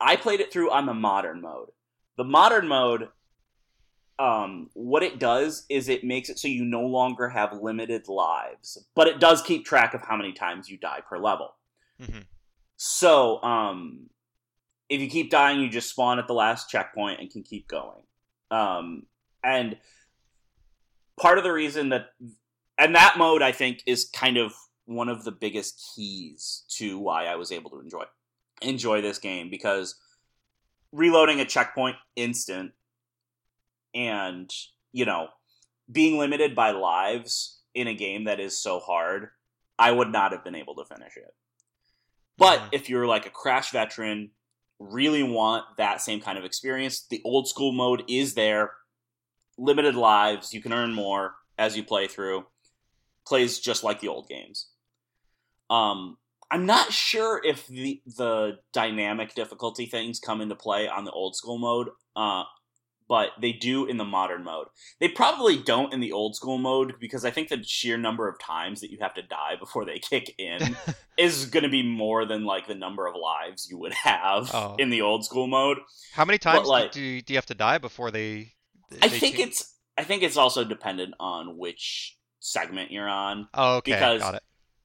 I 0.00 0.14
played 0.14 0.38
it 0.40 0.52
through 0.52 0.70
on 0.70 0.86
the 0.86 0.94
modern 0.94 1.40
mode. 1.40 1.70
The 2.16 2.24
modern 2.24 2.68
mode, 2.68 3.08
um, 4.18 4.70
what 4.74 5.02
it 5.02 5.18
does 5.18 5.64
is 5.68 5.88
it 5.88 6.04
makes 6.04 6.28
it 6.28 6.38
so 6.38 6.48
you 6.48 6.64
no 6.64 6.82
longer 6.82 7.28
have 7.28 7.52
limited 7.52 8.08
lives, 8.08 8.78
but 8.94 9.08
it 9.08 9.20
does 9.20 9.42
keep 9.42 9.64
track 9.64 9.94
of 9.94 10.02
how 10.02 10.16
many 10.16 10.32
times 10.32 10.68
you 10.68 10.76
die 10.76 11.00
per 11.08 11.18
level. 11.18 11.54
Mm-hmm. 12.00 12.20
So, 12.76 13.42
um, 13.42 14.10
if 14.88 15.00
you 15.00 15.08
keep 15.08 15.30
dying, 15.30 15.60
you 15.60 15.68
just 15.68 15.90
spawn 15.90 16.18
at 16.18 16.26
the 16.26 16.34
last 16.34 16.68
checkpoint 16.68 17.20
and 17.20 17.30
can 17.30 17.42
keep 17.42 17.66
going. 17.68 18.02
Um, 18.50 19.06
and 19.42 19.76
part 21.18 21.38
of 21.38 21.44
the 21.44 21.52
reason 21.52 21.88
that, 21.90 22.10
and 22.78 22.94
that 22.94 23.16
mode, 23.16 23.40
I 23.40 23.52
think, 23.52 23.82
is 23.86 24.10
kind 24.12 24.36
of 24.36 24.52
one 24.84 25.08
of 25.08 25.24
the 25.24 25.32
biggest 25.32 25.82
keys 25.94 26.64
to 26.76 26.98
why 26.98 27.26
I 27.26 27.36
was 27.36 27.52
able 27.52 27.70
to 27.70 27.80
enjoy 27.80 28.04
enjoy 28.60 29.00
this 29.00 29.18
game 29.18 29.50
because 29.50 29.96
reloading 30.92 31.40
a 31.40 31.44
checkpoint 31.44 31.96
instant 32.14 32.72
and 33.94 34.50
you 34.92 35.04
know 35.04 35.28
being 35.90 36.18
limited 36.18 36.54
by 36.54 36.70
lives 36.70 37.60
in 37.74 37.86
a 37.86 37.94
game 37.94 38.24
that 38.24 38.40
is 38.40 38.58
so 38.58 38.78
hard 38.78 39.28
i 39.78 39.90
would 39.90 40.10
not 40.10 40.32
have 40.32 40.44
been 40.44 40.54
able 40.54 40.74
to 40.74 40.84
finish 40.84 41.16
it. 41.16 41.34
But 42.38 42.62
if 42.72 42.88
you're 42.88 43.06
like 43.06 43.26
a 43.26 43.30
crash 43.30 43.70
veteran 43.72 44.30
really 44.78 45.22
want 45.22 45.64
that 45.76 46.00
same 46.00 46.20
kind 46.20 46.38
of 46.38 46.44
experience 46.44 47.06
the 47.08 47.20
old 47.24 47.46
school 47.46 47.72
mode 47.72 48.02
is 48.08 48.34
there 48.34 48.72
limited 49.58 49.94
lives 49.94 50.52
you 50.52 50.60
can 50.60 50.72
earn 50.72 50.92
more 50.92 51.34
as 51.58 51.76
you 51.76 51.84
play 51.84 52.08
through 52.08 52.44
plays 53.26 53.60
just 53.60 53.84
like 53.84 54.00
the 54.00 54.08
old 54.08 54.28
games. 54.28 54.68
Um 55.70 56.16
i'm 56.50 56.66
not 56.66 56.92
sure 56.92 57.40
if 57.44 57.66
the 57.66 58.02
the 58.18 58.58
dynamic 58.72 59.34
difficulty 59.34 59.86
things 59.86 60.20
come 60.20 60.40
into 60.40 60.54
play 60.54 60.86
on 60.88 61.04
the 61.04 61.10
old 61.12 61.34
school 61.34 61.58
mode 61.58 61.88
uh 62.14 62.44
but 63.12 63.28
they 63.42 63.52
do 63.52 63.84
in 63.84 63.98
the 63.98 64.04
modern 64.06 64.42
mode 64.42 64.66
they 64.98 65.06
probably 65.08 65.58
don't 65.62 65.92
in 65.92 66.00
the 66.00 66.12
old 66.12 66.34
school 66.34 66.56
mode 66.56 66.94
because 66.98 67.26
i 67.26 67.30
think 67.30 67.48
the 67.50 67.62
sheer 67.62 67.98
number 67.98 68.26
of 68.26 68.38
times 68.38 68.80
that 68.80 68.90
you 68.90 68.96
have 69.02 69.12
to 69.12 69.20
die 69.22 69.54
before 69.60 69.84
they 69.84 69.98
kick 69.98 70.34
in 70.38 70.74
is 71.18 71.44
going 71.46 71.62
to 71.62 71.68
be 71.68 71.82
more 71.82 72.24
than 72.24 72.44
like 72.46 72.66
the 72.66 72.74
number 72.74 73.06
of 73.06 73.14
lives 73.14 73.68
you 73.70 73.76
would 73.78 73.92
have 73.92 74.50
Oh. 74.54 74.76
in 74.78 74.88
the 74.88 75.02
old 75.02 75.26
school 75.26 75.46
mode 75.46 75.78
How 76.14 76.24
many 76.24 76.38
times 76.38 76.66
like- 76.66 76.92
do, 76.92 77.20
do 77.20 77.34
you 77.34 77.36
have 77.36 77.46
to 77.46 77.54
die 77.54 77.76
before 77.78 78.10
they? 78.10 78.54
i 79.02 79.08
think 79.08 79.38
it's 79.38 79.74
i 79.98 80.04
think 80.04 80.22
it's 80.22 80.38
also 80.38 80.64
dependent 80.64 81.12
on 81.20 81.58
which 81.58 82.16
segment 82.40 82.90
you're 82.90 83.08
on 83.10 83.46
Oh, 83.52 83.76
okay, 83.76 83.92
because- 83.92 84.20
got 84.22 84.34
it. 84.36 84.42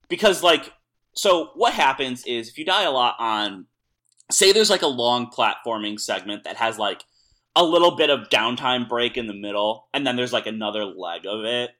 because 0.09 0.43
like 0.43 0.73
so 1.15 1.51
what 1.55 1.73
happens 1.73 2.25
is 2.25 2.49
if 2.49 2.57
you 2.57 2.65
die 2.65 2.83
a 2.83 2.91
lot 2.91 3.15
on 3.19 3.67
say 4.29 4.51
there's 4.51 4.69
like 4.69 4.81
a 4.81 4.87
long 5.05 5.31
platforming 5.31 5.97
segment 5.99 6.43
that 6.43 6.57
has 6.57 6.77
like 6.77 7.03
a 7.57 7.63
little 7.63 7.95
bit 7.95 8.11
of 8.11 8.29
downtime 8.29 8.87
break 8.87 9.17
in 9.17 9.25
the 9.25 9.33
middle 9.33 9.87
and 9.91 10.05
then 10.05 10.15
there's 10.15 10.31
like 10.31 10.45
another 10.45 10.85
leg 10.85 11.25
of 11.25 11.43
it. 11.43 11.71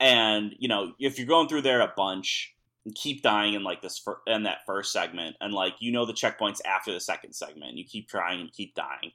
And 0.00 0.54
you 0.58 0.68
know 0.68 0.92
if 0.98 1.18
you're 1.18 1.28
going 1.28 1.48
through 1.48 1.62
there 1.62 1.80
a 1.80 1.92
bunch 1.96 2.54
and 2.84 2.94
keep 2.94 3.22
dying 3.22 3.54
in 3.54 3.62
like 3.62 3.80
this 3.80 3.98
fir- 3.98 4.20
in 4.26 4.42
that 4.42 4.66
first 4.66 4.92
segment 4.92 5.36
and 5.40 5.54
like 5.54 5.74
you 5.78 5.92
know 5.92 6.04
the 6.04 6.12
checkpoints 6.12 6.58
after 6.66 6.92
the 6.92 7.00
second 7.00 7.32
segment. 7.32 7.76
You 7.76 7.84
keep 7.84 8.08
trying 8.08 8.40
and 8.40 8.52
keep 8.52 8.74
dying. 8.74 9.12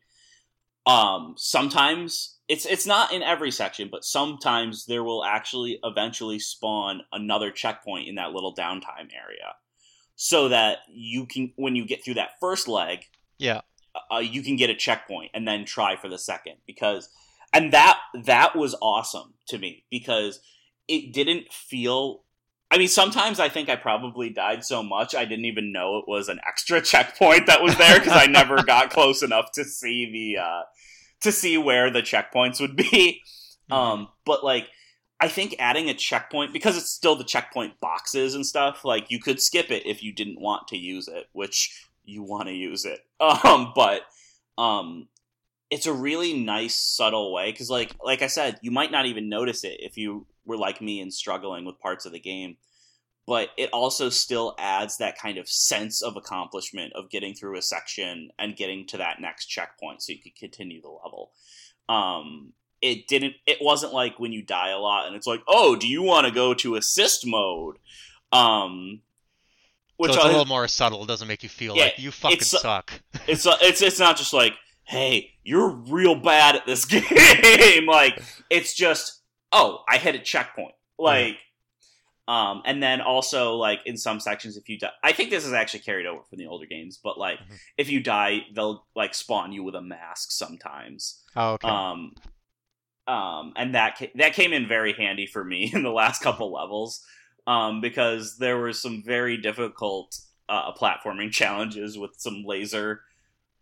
Um 0.85 1.35
sometimes 1.37 2.39
it's 2.47 2.65
it's 2.65 2.87
not 2.87 3.11
in 3.11 3.21
every 3.21 3.51
section 3.51 3.89
but 3.91 4.05
sometimes 4.05 4.85
there 4.85 5.03
will 5.03 5.23
actually 5.25 5.79
eventually 5.83 6.39
spawn 6.39 7.01
another 7.11 7.51
checkpoint 7.51 8.07
in 8.07 8.15
that 8.15 8.31
little 8.31 8.55
downtime 8.55 9.09
area 9.13 9.55
so 10.15 10.47
that 10.49 10.77
you 10.89 11.25
can 11.25 11.51
when 11.57 11.75
you 11.75 11.85
get 11.85 12.03
through 12.05 12.13
that 12.13 12.31
first 12.39 12.67
leg 12.69 12.99
Yeah. 13.37 13.61
Uh, 14.11 14.17
you 14.17 14.41
can 14.41 14.55
get 14.55 14.69
a 14.69 14.75
checkpoint 14.75 15.31
and 15.33 15.47
then 15.47 15.65
try 15.65 15.95
for 15.95 16.09
the 16.09 16.17
second 16.17 16.55
because 16.65 17.09
and 17.53 17.71
that 17.73 17.99
that 18.23 18.55
was 18.55 18.75
awesome 18.81 19.33
to 19.47 19.57
me 19.57 19.85
because 19.89 20.39
it 20.87 21.13
didn't 21.13 21.51
feel 21.51 22.23
I 22.71 22.79
mean, 22.79 22.87
sometimes 22.87 23.39
I 23.39 23.49
think 23.49 23.69
I 23.69 23.75
probably 23.75 24.31
died 24.31 24.65
so 24.65 24.81
much 24.81 25.13
I 25.13 25.25
didn't 25.25 25.45
even 25.45 25.71
know 25.71 25.97
it 25.97 26.05
was 26.07 26.27
an 26.27 26.39
extra 26.47 26.81
checkpoint 26.83 27.47
that 27.47 27.61
was 27.61 27.77
there 27.77 27.99
because 27.99 28.15
I 28.15 28.25
never 28.25 28.63
got 28.67 28.89
close 28.89 29.21
enough 29.21 29.51
to 29.53 29.63
see 29.63 30.11
the 30.11 30.41
uh, 30.41 30.61
to 31.21 31.31
see 31.31 31.57
where 31.57 31.89
the 31.89 32.01
checkpoints 32.01 32.59
would 32.61 32.75
be. 32.75 33.21
Mm-hmm. 33.71 33.73
Um, 33.73 34.07
but 34.25 34.43
like, 34.43 34.67
I 35.19 35.27
think 35.27 35.55
adding 35.57 35.89
a 35.89 35.93
checkpoint 35.93 36.53
because 36.53 36.77
it's 36.77 36.89
still 36.89 37.15
the 37.15 37.23
checkpoint 37.23 37.79
boxes 37.79 38.35
and 38.35 38.45
stuff. 38.45 38.83
Like, 38.83 39.09
you 39.09 39.19
could 39.19 39.41
skip 39.41 39.71
it 39.71 39.85
if 39.85 40.03
you 40.03 40.13
didn't 40.13 40.41
want 40.41 40.67
to 40.67 40.77
use 40.77 41.07
it, 41.07 41.27
which 41.31 41.87
you 42.05 42.23
want 42.23 42.47
to 42.47 42.53
use 42.53 42.85
it. 42.85 42.99
Um, 43.45 43.71
but 43.73 44.01
um, 44.57 45.07
it's 45.69 45.85
a 45.85 45.93
really 45.93 46.33
nice 46.33 46.75
subtle 46.75 47.33
way 47.33 47.51
because, 47.51 47.69
like, 47.69 47.95
like 48.03 48.21
I 48.21 48.27
said, 48.27 48.59
you 48.61 48.69
might 48.69 48.91
not 48.91 49.05
even 49.05 49.29
notice 49.29 49.63
it 49.63 49.77
if 49.79 49.97
you 49.97 50.27
were 50.45 50.57
like 50.57 50.81
me 50.81 50.99
and 50.99 51.13
struggling 51.13 51.63
with 51.63 51.79
parts 51.79 52.05
of 52.05 52.11
the 52.11 52.19
game 52.19 52.57
but 53.25 53.49
it 53.57 53.69
also 53.71 54.09
still 54.09 54.55
adds 54.57 54.97
that 54.97 55.17
kind 55.17 55.37
of 55.37 55.47
sense 55.47 56.01
of 56.01 56.17
accomplishment 56.17 56.93
of 56.93 57.09
getting 57.09 57.33
through 57.33 57.57
a 57.57 57.61
section 57.61 58.29
and 58.37 58.57
getting 58.57 58.85
to 58.87 58.97
that 58.97 59.21
next 59.21 59.45
checkpoint 59.45 60.01
so 60.01 60.11
you 60.11 60.19
could 60.19 60.35
continue 60.35 60.81
the 60.81 60.89
level 60.89 61.31
um, 61.89 62.53
it 62.81 63.07
didn't 63.07 63.33
it 63.45 63.57
wasn't 63.61 63.93
like 63.93 64.19
when 64.19 64.31
you 64.31 64.41
die 64.41 64.69
a 64.69 64.77
lot 64.77 65.07
and 65.07 65.15
it's 65.15 65.27
like 65.27 65.41
oh 65.47 65.75
do 65.75 65.87
you 65.87 66.01
want 66.01 66.27
to 66.27 66.33
go 66.33 66.53
to 66.53 66.75
assist 66.75 67.25
mode 67.25 67.77
um 68.31 69.01
which 69.97 70.11
so 70.11 70.17
it's 70.17 70.25
I, 70.25 70.29
a 70.29 70.31
little 70.31 70.45
more 70.45 70.67
subtle 70.67 71.03
it 71.03 71.07
doesn't 71.07 71.27
make 71.27 71.43
you 71.43 71.49
feel 71.49 71.75
yeah, 71.75 71.83
like 71.83 71.99
you 71.99 72.11
fucking 72.11 72.37
it's, 72.37 72.61
suck 72.61 73.01
it's 73.27 73.45
it's 73.45 73.81
it's 73.81 73.99
not 73.99 74.17
just 74.17 74.33
like 74.33 74.53
hey 74.85 75.31
you're 75.43 75.69
real 75.69 76.15
bad 76.15 76.55
at 76.55 76.65
this 76.65 76.85
game 76.85 77.85
like 77.85 78.21
it's 78.49 78.73
just 78.73 79.23
oh, 79.53 79.83
I 79.87 79.97
hit 79.97 80.15
a 80.15 80.19
checkpoint. 80.19 80.73
Like, 80.99 81.37
um, 82.27 82.63
and 82.65 82.81
then 82.81 82.99
also 82.99 83.55
like 83.55 83.79
in 83.85 83.95
some 83.95 84.19
sections, 84.19 84.57
if 84.57 84.67
you 84.67 84.79
die, 84.79 84.91
I 85.03 85.13
think 85.13 85.29
this 85.29 85.45
is 85.45 85.53
actually 85.53 85.81
carried 85.81 86.05
over 86.05 86.23
from 86.23 86.39
the 86.39 86.47
older 86.47 86.65
games, 86.65 86.99
but 87.01 87.17
like 87.17 87.39
mm-hmm. 87.39 87.53
if 87.77 87.89
you 87.89 88.01
die, 88.01 88.41
they'll 88.53 88.85
like 88.95 89.13
spawn 89.13 89.53
you 89.53 89.63
with 89.63 89.75
a 89.75 89.81
mask 89.81 90.31
sometimes. 90.31 91.21
Oh, 91.35 91.53
okay. 91.53 91.67
Um, 91.67 92.13
um, 93.05 93.53
and 93.55 93.75
that 93.75 93.97
ca- 93.97 94.11
that 94.15 94.33
came 94.33 94.53
in 94.53 94.67
very 94.67 94.93
handy 94.93 95.25
for 95.25 95.43
me 95.43 95.71
in 95.73 95.83
the 95.83 95.91
last 95.91 96.21
couple 96.21 96.51
levels, 96.51 97.05
um, 97.47 97.81
because 97.81 98.37
there 98.37 98.57
were 98.57 98.73
some 98.73 99.03
very 99.03 99.37
difficult 99.37 100.19
uh, 100.49 100.73
platforming 100.73 101.31
challenges 101.31 101.97
with 101.97 102.11
some 102.17 102.43
laser 102.45 103.01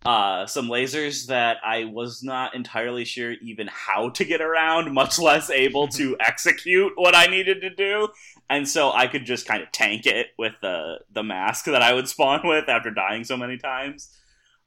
uh, 0.03 0.47
some 0.47 0.67
lasers 0.67 1.27
that 1.27 1.57
I 1.63 1.85
was 1.85 2.23
not 2.23 2.55
entirely 2.55 3.05
sure 3.05 3.33
even 3.33 3.69
how 3.71 4.09
to 4.09 4.25
get 4.25 4.41
around, 4.41 4.91
much 4.93 5.19
less 5.19 5.49
able 5.49 5.87
to 5.89 6.17
execute 6.19 6.93
what 6.95 7.15
I 7.15 7.27
needed 7.27 7.61
to 7.61 7.69
do. 7.69 8.07
And 8.49 8.67
so 8.67 8.91
I 8.91 9.07
could 9.07 9.25
just 9.25 9.45
kind 9.45 9.61
of 9.61 9.71
tank 9.71 10.05
it 10.05 10.27
with 10.37 10.53
the 10.61 10.99
the 11.11 11.23
mask 11.23 11.65
that 11.65 11.81
I 11.81 11.93
would 11.93 12.07
spawn 12.07 12.41
with 12.43 12.67
after 12.67 12.91
dying 12.91 13.23
so 13.23 13.37
many 13.37 13.57
times. 13.57 14.17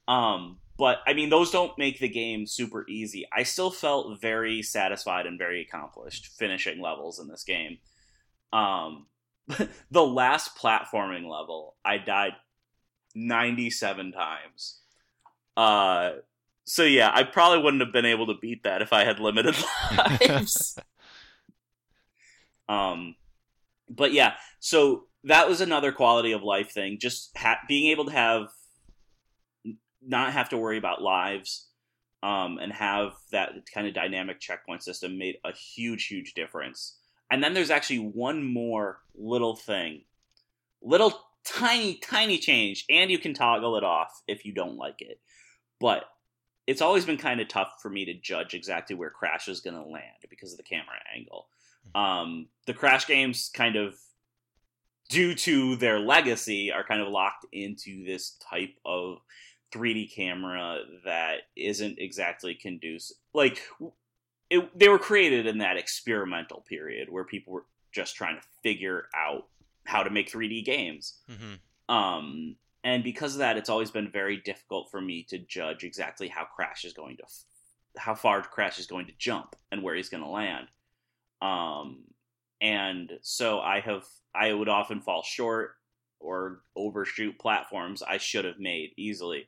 Um, 0.07 0.59
but 0.77 0.99
I 1.05 1.13
mean, 1.13 1.29
those 1.29 1.51
don't 1.51 1.77
make 1.77 1.99
the 1.99 2.09
game 2.09 2.47
super 2.47 2.85
easy. 2.87 3.25
I 3.35 3.43
still 3.43 3.71
felt 3.71 4.19
very 4.21 4.61
satisfied 4.61 5.25
and 5.25 5.37
very 5.37 5.61
accomplished 5.61 6.27
finishing 6.27 6.81
levels 6.81 7.19
in 7.19 7.27
this 7.27 7.43
game. 7.43 7.77
Um, 8.53 9.07
the 9.91 10.05
last 10.05 10.57
platforming 10.57 11.29
level, 11.29 11.75
I 11.83 11.97
died 11.97 12.33
97 13.15 14.11
times 14.11 14.81
uh, 15.57 16.11
so 16.65 16.83
yeah, 16.83 17.11
I 17.13 17.23
probably 17.23 17.63
wouldn't 17.63 17.81
have 17.81 17.93
been 17.93 18.05
able 18.05 18.27
to 18.27 18.39
beat 18.41 18.63
that 18.63 18.81
if 18.81 18.91
I 18.91 19.03
had 19.03 19.19
limited 19.19 19.55
lives. 19.97 20.77
um, 22.69 23.15
but 23.89 24.13
yeah, 24.13 24.33
so 24.59 25.05
that 25.23 25.47
was 25.47 25.61
another 25.61 25.91
quality 25.91 26.31
of 26.31 26.43
life 26.43 26.71
thing. 26.71 26.97
Just 26.99 27.35
ha- 27.37 27.59
being 27.67 27.91
able 27.91 28.05
to 28.05 28.11
have 28.11 28.47
not 30.07 30.33
have 30.33 30.49
to 30.49 30.57
worry 30.57 30.77
about 30.77 31.01
lives, 31.01 31.67
um, 32.21 32.57
and 32.59 32.71
have 32.73 33.13
that 33.31 33.51
kind 33.73 33.87
of 33.87 33.93
dynamic 33.93 34.39
checkpoint 34.39 34.83
system 34.83 35.17
made 35.17 35.37
a 35.43 35.51
huge, 35.51 36.07
huge 36.07 36.33
difference. 36.33 36.97
And 37.31 37.43
then 37.43 37.53
there's 37.53 37.71
actually 37.71 37.99
one 37.99 38.43
more 38.43 38.99
little 39.15 39.55
thing, 39.55 40.01
little 40.81 41.19
tiny, 41.45 41.95
tiny 41.95 42.37
change, 42.37 42.85
and 42.89 43.09
you 43.09 43.17
can 43.17 43.33
toggle 43.33 43.77
it 43.77 43.83
off 43.83 44.21
if 44.27 44.45
you 44.45 44.53
don't 44.53 44.77
like 44.77 45.01
it. 45.01 45.19
But 45.79 46.05
it's 46.67 46.81
always 46.81 47.05
been 47.05 47.17
kind 47.17 47.39
of 47.39 47.47
tough 47.47 47.77
for 47.81 47.89
me 47.89 48.05
to 48.05 48.13
judge 48.13 48.53
exactly 48.53 48.95
where 48.95 49.09
Crash 49.09 49.47
is 49.47 49.61
going 49.61 49.75
to 49.75 49.87
land 49.87 50.25
because 50.29 50.51
of 50.51 50.57
the 50.57 50.63
camera 50.63 50.97
angle. 51.15 51.47
Mm-hmm. 51.89 52.01
Um, 52.01 52.47
the 52.65 52.73
Crash 52.73 53.07
games 53.07 53.51
kind 53.53 53.75
of, 53.75 53.95
due 55.09 55.35
to 55.35 55.75
their 55.75 55.99
legacy, 55.99 56.71
are 56.71 56.83
kind 56.83 57.01
of 57.01 57.09
locked 57.09 57.45
into 57.51 58.03
this 58.05 58.37
type 58.49 58.75
of 58.83 59.19
3D 59.73 60.13
camera 60.13 60.79
that 61.05 61.41
isn't 61.55 61.99
exactly 61.99 62.55
conducive. 62.55 63.17
Like, 63.33 63.61
it, 64.49 64.77
they 64.77 64.89
were 64.89 64.99
created 64.99 65.47
in 65.47 65.59
that 65.59 65.77
experimental 65.77 66.61
period 66.61 67.09
where 67.09 67.23
people 67.23 67.53
were 67.53 67.65
just 67.91 68.15
trying 68.15 68.35
to 68.35 68.47
figure 68.61 69.07
out 69.15 69.47
how 69.85 70.03
to 70.03 70.09
make 70.09 70.31
3D 70.31 70.65
games. 70.65 71.19
Mm-hmm. 71.29 71.95
Um, 71.95 72.55
and 72.83 73.03
because 73.03 73.33
of 73.33 73.39
that, 73.39 73.57
it's 73.57 73.69
always 73.69 73.91
been 73.91 74.11
very 74.11 74.37
difficult 74.37 74.91
for 74.91 75.01
me 75.01 75.23
to 75.29 75.39
judge 75.39 75.83
exactly 75.83 76.27
how 76.27 76.45
Crash 76.45 76.85
is 76.85 76.93
going 76.93 77.17
to, 77.17 77.23
how 77.97 78.13
far 78.13 78.41
Crash 78.41 78.79
is 78.79 78.87
going 78.87 79.07
to 79.07 79.13
jump 79.17 79.55
and 79.71 79.81
where 79.81 79.95
he's 79.95 80.09
going 80.09 80.23
to 80.23 80.29
land. 80.29 80.67
Um, 81.41 82.03
and 82.61 83.11
so 83.21 83.59
I 83.59 83.79
have, 83.79 84.05
I 84.33 84.53
would 84.53 84.69
often 84.69 85.01
fall 85.01 85.23
short 85.23 85.75
or 86.19 86.61
overshoot 86.75 87.37
platforms 87.39 88.03
I 88.03 88.17
should 88.17 88.45
have 88.45 88.59
made 88.59 88.91
easily. 88.97 89.47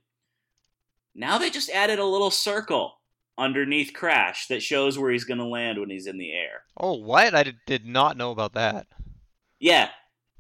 Now 1.16 1.38
they 1.38 1.50
just 1.50 1.70
added 1.70 2.00
a 2.00 2.06
little 2.06 2.32
circle 2.32 2.94
underneath 3.38 3.94
Crash 3.94 4.48
that 4.48 4.64
shows 4.64 4.98
where 4.98 5.12
he's 5.12 5.24
going 5.24 5.40
to 5.40 5.46
land 5.46 5.80
when 5.80 5.90
he's 5.90 6.08
in 6.08 6.18
the 6.18 6.32
air. 6.32 6.64
Oh, 6.78 6.94
what? 6.94 7.36
I 7.36 7.54
did 7.66 7.86
not 7.86 8.18
know 8.18 8.32
about 8.32 8.54
that. 8.54 8.88
Yeah, 9.60 9.90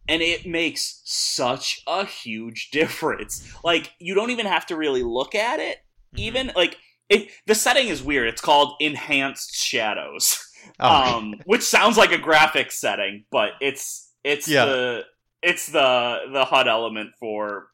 and 0.07 0.21
it 0.21 0.45
makes 0.45 1.01
such 1.05 1.81
a 1.87 2.05
huge 2.05 2.69
difference. 2.71 3.53
Like 3.63 3.91
you 3.99 4.13
don't 4.15 4.31
even 4.31 4.45
have 4.45 4.65
to 4.67 4.75
really 4.75 5.03
look 5.03 5.35
at 5.35 5.59
it. 5.59 5.77
Mm-hmm. 6.13 6.19
Even 6.19 6.51
like 6.55 6.77
it, 7.09 7.29
the 7.45 7.55
setting 7.55 7.87
is 7.87 8.03
weird. 8.03 8.27
It's 8.27 8.41
called 8.41 8.75
enhanced 8.79 9.55
shadows, 9.55 10.37
oh. 10.79 11.17
um, 11.17 11.35
which 11.45 11.63
sounds 11.63 11.97
like 11.97 12.11
a 12.11 12.17
graphics 12.17 12.73
setting, 12.73 13.25
but 13.31 13.51
it's 13.61 14.11
it's 14.23 14.47
yeah. 14.47 14.65
the 14.65 15.05
it's 15.41 15.67
the 15.67 16.19
the 16.31 16.45
HUD 16.45 16.67
element 16.67 17.11
for 17.19 17.67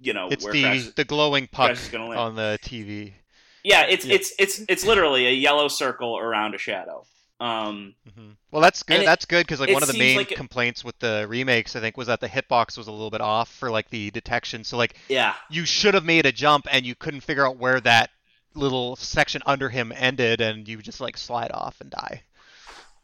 you 0.00 0.12
know 0.12 0.28
it's 0.30 0.44
the 0.44 0.62
Crash, 0.62 0.86
the 0.96 1.04
glowing 1.04 1.46
puck 1.46 1.76
on 1.94 2.34
the 2.34 2.58
TV. 2.62 3.14
Yeah, 3.64 3.86
it's 3.88 4.04
yeah. 4.04 4.14
it's 4.14 4.32
it's 4.38 4.60
it's 4.68 4.84
literally 4.84 5.26
a 5.26 5.32
yellow 5.32 5.68
circle 5.68 6.18
around 6.18 6.54
a 6.54 6.58
shadow. 6.58 7.06
Um, 7.42 7.94
mm-hmm. 8.08 8.30
Well, 8.52 8.62
that's 8.62 8.84
good. 8.84 9.00
It, 9.00 9.04
that's 9.04 9.24
good 9.24 9.44
because 9.44 9.58
like 9.58 9.72
one 9.72 9.82
of 9.82 9.90
the 9.90 9.98
main 9.98 10.16
like 10.16 10.30
it, 10.30 10.36
complaints 10.36 10.84
with 10.84 10.96
the 11.00 11.26
remakes, 11.28 11.74
I 11.74 11.80
think, 11.80 11.96
was 11.96 12.06
that 12.06 12.20
the 12.20 12.28
hitbox 12.28 12.78
was 12.78 12.86
a 12.86 12.92
little 12.92 13.10
bit 13.10 13.20
off 13.20 13.52
for 13.52 13.68
like 13.68 13.90
the 13.90 14.10
detection. 14.12 14.62
So 14.62 14.76
like, 14.76 14.96
yeah, 15.08 15.34
you 15.50 15.64
should 15.64 15.94
have 15.94 16.04
made 16.04 16.24
a 16.24 16.32
jump 16.32 16.66
and 16.70 16.86
you 16.86 16.94
couldn't 16.94 17.22
figure 17.22 17.44
out 17.46 17.56
where 17.56 17.80
that 17.80 18.10
little 18.54 18.94
section 18.96 19.42
under 19.44 19.68
him 19.68 19.92
ended, 19.96 20.40
and 20.40 20.68
you 20.68 20.78
just 20.78 21.00
like 21.00 21.16
slide 21.16 21.50
off 21.52 21.80
and 21.80 21.90
die. 21.90 22.22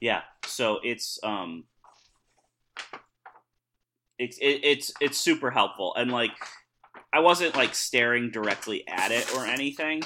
Yeah. 0.01 0.23
So 0.47 0.79
it's 0.85 1.19
um, 1.25 1.65
it's 4.21 4.39
it, 4.39 4.61
it's 4.65 4.93
it's 5.01 5.19
super 5.19 5.51
helpful, 5.51 5.95
and 5.97 6.13
like, 6.13 6.31
I 7.13 7.21
wasn't 7.21 7.57
like 7.57 7.75
staring 7.75 8.31
directly 8.31 8.87
at 8.87 9.11
it 9.11 9.35
or 9.35 9.47
anything 9.47 10.03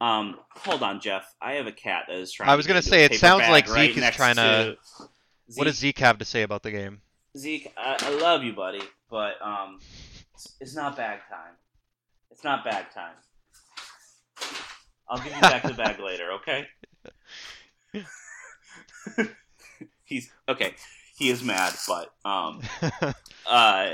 um, 0.00 0.38
hold 0.50 0.82
on, 0.82 1.00
Jeff. 1.00 1.34
I 1.40 1.54
have 1.54 1.66
a 1.66 1.72
cat 1.72 2.04
that 2.08 2.16
is 2.16 2.32
trying. 2.32 2.48
I 2.48 2.56
was 2.56 2.66
going 2.66 2.80
to 2.80 2.86
say 2.86 3.04
it 3.04 3.14
sounds 3.16 3.48
like 3.48 3.68
Zeke 3.68 3.96
is 3.96 4.10
trying 4.14 4.36
to. 4.36 4.76
Zeke. 5.50 5.58
What 5.58 5.64
does 5.64 5.76
Zeke 5.76 5.98
have 5.98 6.18
to 6.18 6.24
say 6.24 6.42
about 6.42 6.62
the 6.62 6.70
game? 6.70 7.00
Zeke, 7.36 7.72
I, 7.76 7.96
I 8.00 8.10
love 8.20 8.42
you, 8.42 8.52
buddy, 8.52 8.82
but 9.10 9.34
um, 9.42 9.78
it's, 10.34 10.54
it's, 10.60 10.74
not 10.74 10.96
bag 10.96 11.20
time. 11.28 11.52
It's 12.30 12.42
not 12.42 12.64
bag 12.64 12.86
time. 12.92 13.14
I'll 15.08 15.18
give 15.18 15.34
you 15.34 15.40
back 15.40 15.62
the 15.62 15.74
bag 15.74 16.00
later, 16.04 16.30
okay? 16.32 16.66
He's 20.04 20.30
okay. 20.48 20.74
He 21.20 21.28
is 21.28 21.44
mad, 21.44 21.74
but 21.86 22.12
um, 22.24 22.62
uh. 23.46 23.90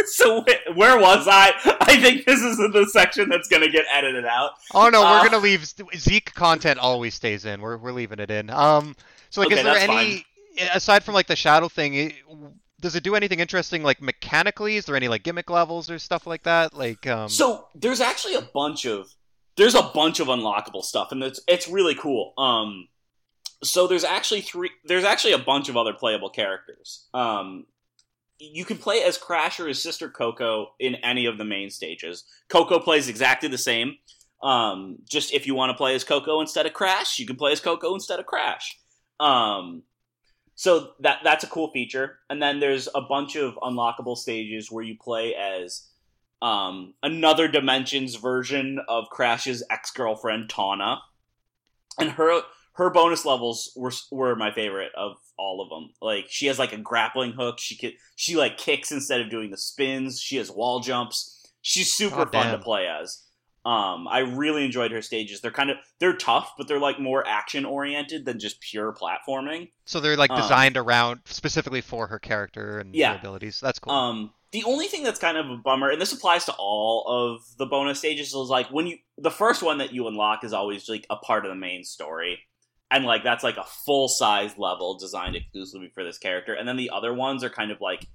so 0.06 0.44
where 0.74 0.96
was 0.96 1.26
I? 1.28 1.50
I 1.80 2.00
think 2.00 2.24
this 2.24 2.40
is 2.40 2.56
the 2.56 2.88
section 2.90 3.28
that's 3.28 3.48
going 3.48 3.62
to 3.62 3.68
get 3.68 3.84
edited 3.92 4.24
out. 4.24 4.52
Oh 4.72 4.88
no, 4.88 5.04
uh, 5.04 5.14
we're 5.14 5.28
going 5.28 5.32
to 5.32 5.38
leave 5.38 5.66
Zeke 5.96 6.32
content 6.32 6.78
always 6.78 7.14
stays 7.14 7.44
in. 7.44 7.60
We're 7.60 7.76
we're 7.76 7.90
leaving 7.90 8.20
it 8.20 8.30
in. 8.30 8.48
Um, 8.48 8.94
so 9.30 9.40
like, 9.40 9.48
okay, 9.48 9.58
is 9.58 9.64
there 9.64 9.76
any 9.76 10.24
fine. 10.56 10.68
aside 10.72 11.02
from 11.02 11.14
like 11.14 11.26
the 11.26 11.34
shadow 11.34 11.68
thing? 11.68 12.12
Does 12.80 12.94
it 12.94 13.02
do 13.02 13.16
anything 13.16 13.40
interesting 13.40 13.82
like 13.82 14.00
mechanically? 14.00 14.76
Is 14.76 14.86
there 14.86 14.94
any 14.94 15.08
like 15.08 15.24
gimmick 15.24 15.50
levels 15.50 15.90
or 15.90 15.98
stuff 15.98 16.28
like 16.28 16.44
that? 16.44 16.74
Like, 16.74 17.08
um... 17.08 17.28
so 17.28 17.66
there's 17.74 18.00
actually 18.00 18.36
a 18.36 18.42
bunch 18.42 18.86
of 18.86 19.12
there's 19.56 19.74
a 19.74 19.82
bunch 19.82 20.20
of 20.20 20.28
unlockable 20.28 20.84
stuff, 20.84 21.10
and 21.10 21.24
it's 21.24 21.40
it's 21.48 21.68
really 21.68 21.96
cool. 21.96 22.34
Um, 22.38 22.86
so 23.62 23.86
there's 23.86 24.04
actually 24.04 24.40
three. 24.40 24.70
There's 24.84 25.04
actually 25.04 25.32
a 25.32 25.38
bunch 25.38 25.68
of 25.68 25.76
other 25.76 25.92
playable 25.92 26.30
characters. 26.30 27.08
Um, 27.12 27.66
you 28.38 28.64
can 28.64 28.78
play 28.78 29.02
as 29.02 29.18
Crash 29.18 29.60
or 29.60 29.68
his 29.68 29.82
sister 29.82 30.08
Coco 30.08 30.68
in 30.78 30.94
any 30.96 31.26
of 31.26 31.36
the 31.36 31.44
main 31.44 31.70
stages. 31.70 32.24
Coco 32.48 32.78
plays 32.78 33.08
exactly 33.08 33.48
the 33.48 33.58
same. 33.58 33.96
Um, 34.42 34.98
just 35.08 35.34
if 35.34 35.46
you 35.46 35.54
want 35.54 35.70
to 35.70 35.76
play 35.76 35.94
as 35.94 36.04
Coco 36.04 36.40
instead 36.40 36.64
of 36.64 36.72
Crash, 36.72 37.18
you 37.18 37.26
can 37.26 37.36
play 37.36 37.52
as 37.52 37.60
Coco 37.60 37.92
instead 37.94 38.18
of 38.18 38.26
Crash. 38.26 38.78
Um, 39.18 39.82
so 40.54 40.92
that 41.00 41.18
that's 41.22 41.44
a 41.44 41.48
cool 41.48 41.70
feature. 41.72 42.18
And 42.30 42.42
then 42.42 42.60
there's 42.60 42.88
a 42.94 43.02
bunch 43.02 43.36
of 43.36 43.54
unlockable 43.56 44.16
stages 44.16 44.70
where 44.70 44.84
you 44.84 44.96
play 44.98 45.34
as 45.34 45.86
um, 46.40 46.94
another 47.02 47.48
dimensions 47.48 48.14
version 48.14 48.80
of 48.88 49.10
Crash's 49.10 49.62
ex 49.70 49.90
girlfriend 49.90 50.48
Tawna 50.48 50.98
and 51.98 52.10
her 52.12 52.42
her 52.80 52.90
bonus 52.90 53.24
levels 53.26 53.72
were 53.76 53.92
were 54.10 54.34
my 54.34 54.50
favorite 54.52 54.90
of 54.96 55.12
all 55.38 55.60
of 55.62 55.68
them. 55.68 55.90
Like 56.00 56.26
she 56.28 56.46
has 56.46 56.58
like 56.58 56.72
a 56.72 56.78
grappling 56.78 57.32
hook. 57.32 57.58
She 57.58 57.76
could 57.76 57.92
she 58.16 58.36
like 58.36 58.56
kicks 58.56 58.90
instead 58.90 59.20
of 59.20 59.30
doing 59.30 59.50
the 59.50 59.58
spins. 59.58 60.20
She 60.20 60.36
has 60.36 60.50
wall 60.50 60.80
jumps. 60.80 61.36
She's 61.62 61.92
super 61.92 62.22
Oh, 62.22 62.26
fun 62.26 62.52
to 62.52 62.58
play 62.58 62.86
as. 62.88 63.22
Um, 63.66 64.08
I 64.08 64.20
really 64.20 64.64
enjoyed 64.64 64.90
her 64.92 65.02
stages. 65.02 65.42
They're 65.42 65.50
kind 65.50 65.70
of 65.70 65.76
they're 65.98 66.16
tough, 66.16 66.54
but 66.56 66.66
they're 66.68 66.80
like 66.80 66.98
more 66.98 67.26
action 67.26 67.66
oriented 67.66 68.24
than 68.24 68.38
just 68.38 68.60
pure 68.60 68.94
platforming. 68.94 69.70
So 69.84 70.00
they're 70.00 70.16
like 70.16 70.30
Um, 70.30 70.40
designed 70.40 70.78
around 70.78 71.20
specifically 71.26 71.82
for 71.82 72.06
her 72.06 72.18
character 72.18 72.78
and 72.78 72.94
Yeah. 72.94 73.10
her 73.10 73.16
abilities. 73.16 73.60
That's 73.60 73.78
cool. 73.78 73.92
Um, 73.92 74.32
the 74.52 74.64
only 74.64 74.86
thing 74.86 75.04
that's 75.04 75.20
kind 75.20 75.36
of 75.36 75.50
a 75.50 75.56
bummer, 75.58 75.90
and 75.90 76.00
this 76.00 76.12
applies 76.12 76.44
to 76.46 76.52
all 76.58 77.04
of 77.06 77.42
the 77.58 77.66
bonus 77.66 77.98
stages, 77.98 78.28
is 78.28 78.34
like 78.48 78.68
when 78.68 78.86
you 78.86 78.98
the 79.18 79.30
first 79.30 79.62
one 79.62 79.78
that 79.78 79.92
you 79.92 80.08
unlock 80.08 80.42
is 80.42 80.52
always 80.54 80.88
like 80.88 81.06
a 81.10 81.16
part 81.16 81.44
of 81.44 81.50
the 81.50 81.54
main 81.56 81.84
story, 81.84 82.38
and 82.90 83.04
like 83.04 83.22
that's 83.24 83.44
like 83.44 83.56
a 83.56 83.64
full 83.64 84.08
size 84.08 84.56
level 84.58 84.98
designed 84.98 85.36
exclusively 85.36 85.90
for 85.94 86.02
this 86.04 86.18
character, 86.18 86.54
and 86.54 86.66
then 86.68 86.76
the 86.76 86.90
other 86.90 87.12
ones 87.14 87.44
are 87.44 87.50
kind 87.50 87.70
of 87.70 87.80
like 87.80 88.06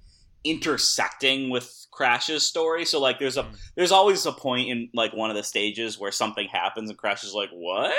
intersecting 0.44 1.50
with 1.50 1.86
Crash's 1.90 2.44
story. 2.46 2.84
So 2.84 3.00
like 3.00 3.18
there's 3.18 3.36
a 3.36 3.42
Hmm. 3.44 3.54
there's 3.76 3.92
always 3.92 4.24
a 4.26 4.32
point 4.32 4.68
in 4.68 4.88
like 4.94 5.12
one 5.12 5.30
of 5.30 5.36
the 5.36 5.42
stages 5.42 5.98
where 5.98 6.12
something 6.12 6.48
happens 6.48 6.88
and 6.90 6.98
Crash 6.98 7.24
is 7.24 7.34
like 7.34 7.50
what? 7.52 7.94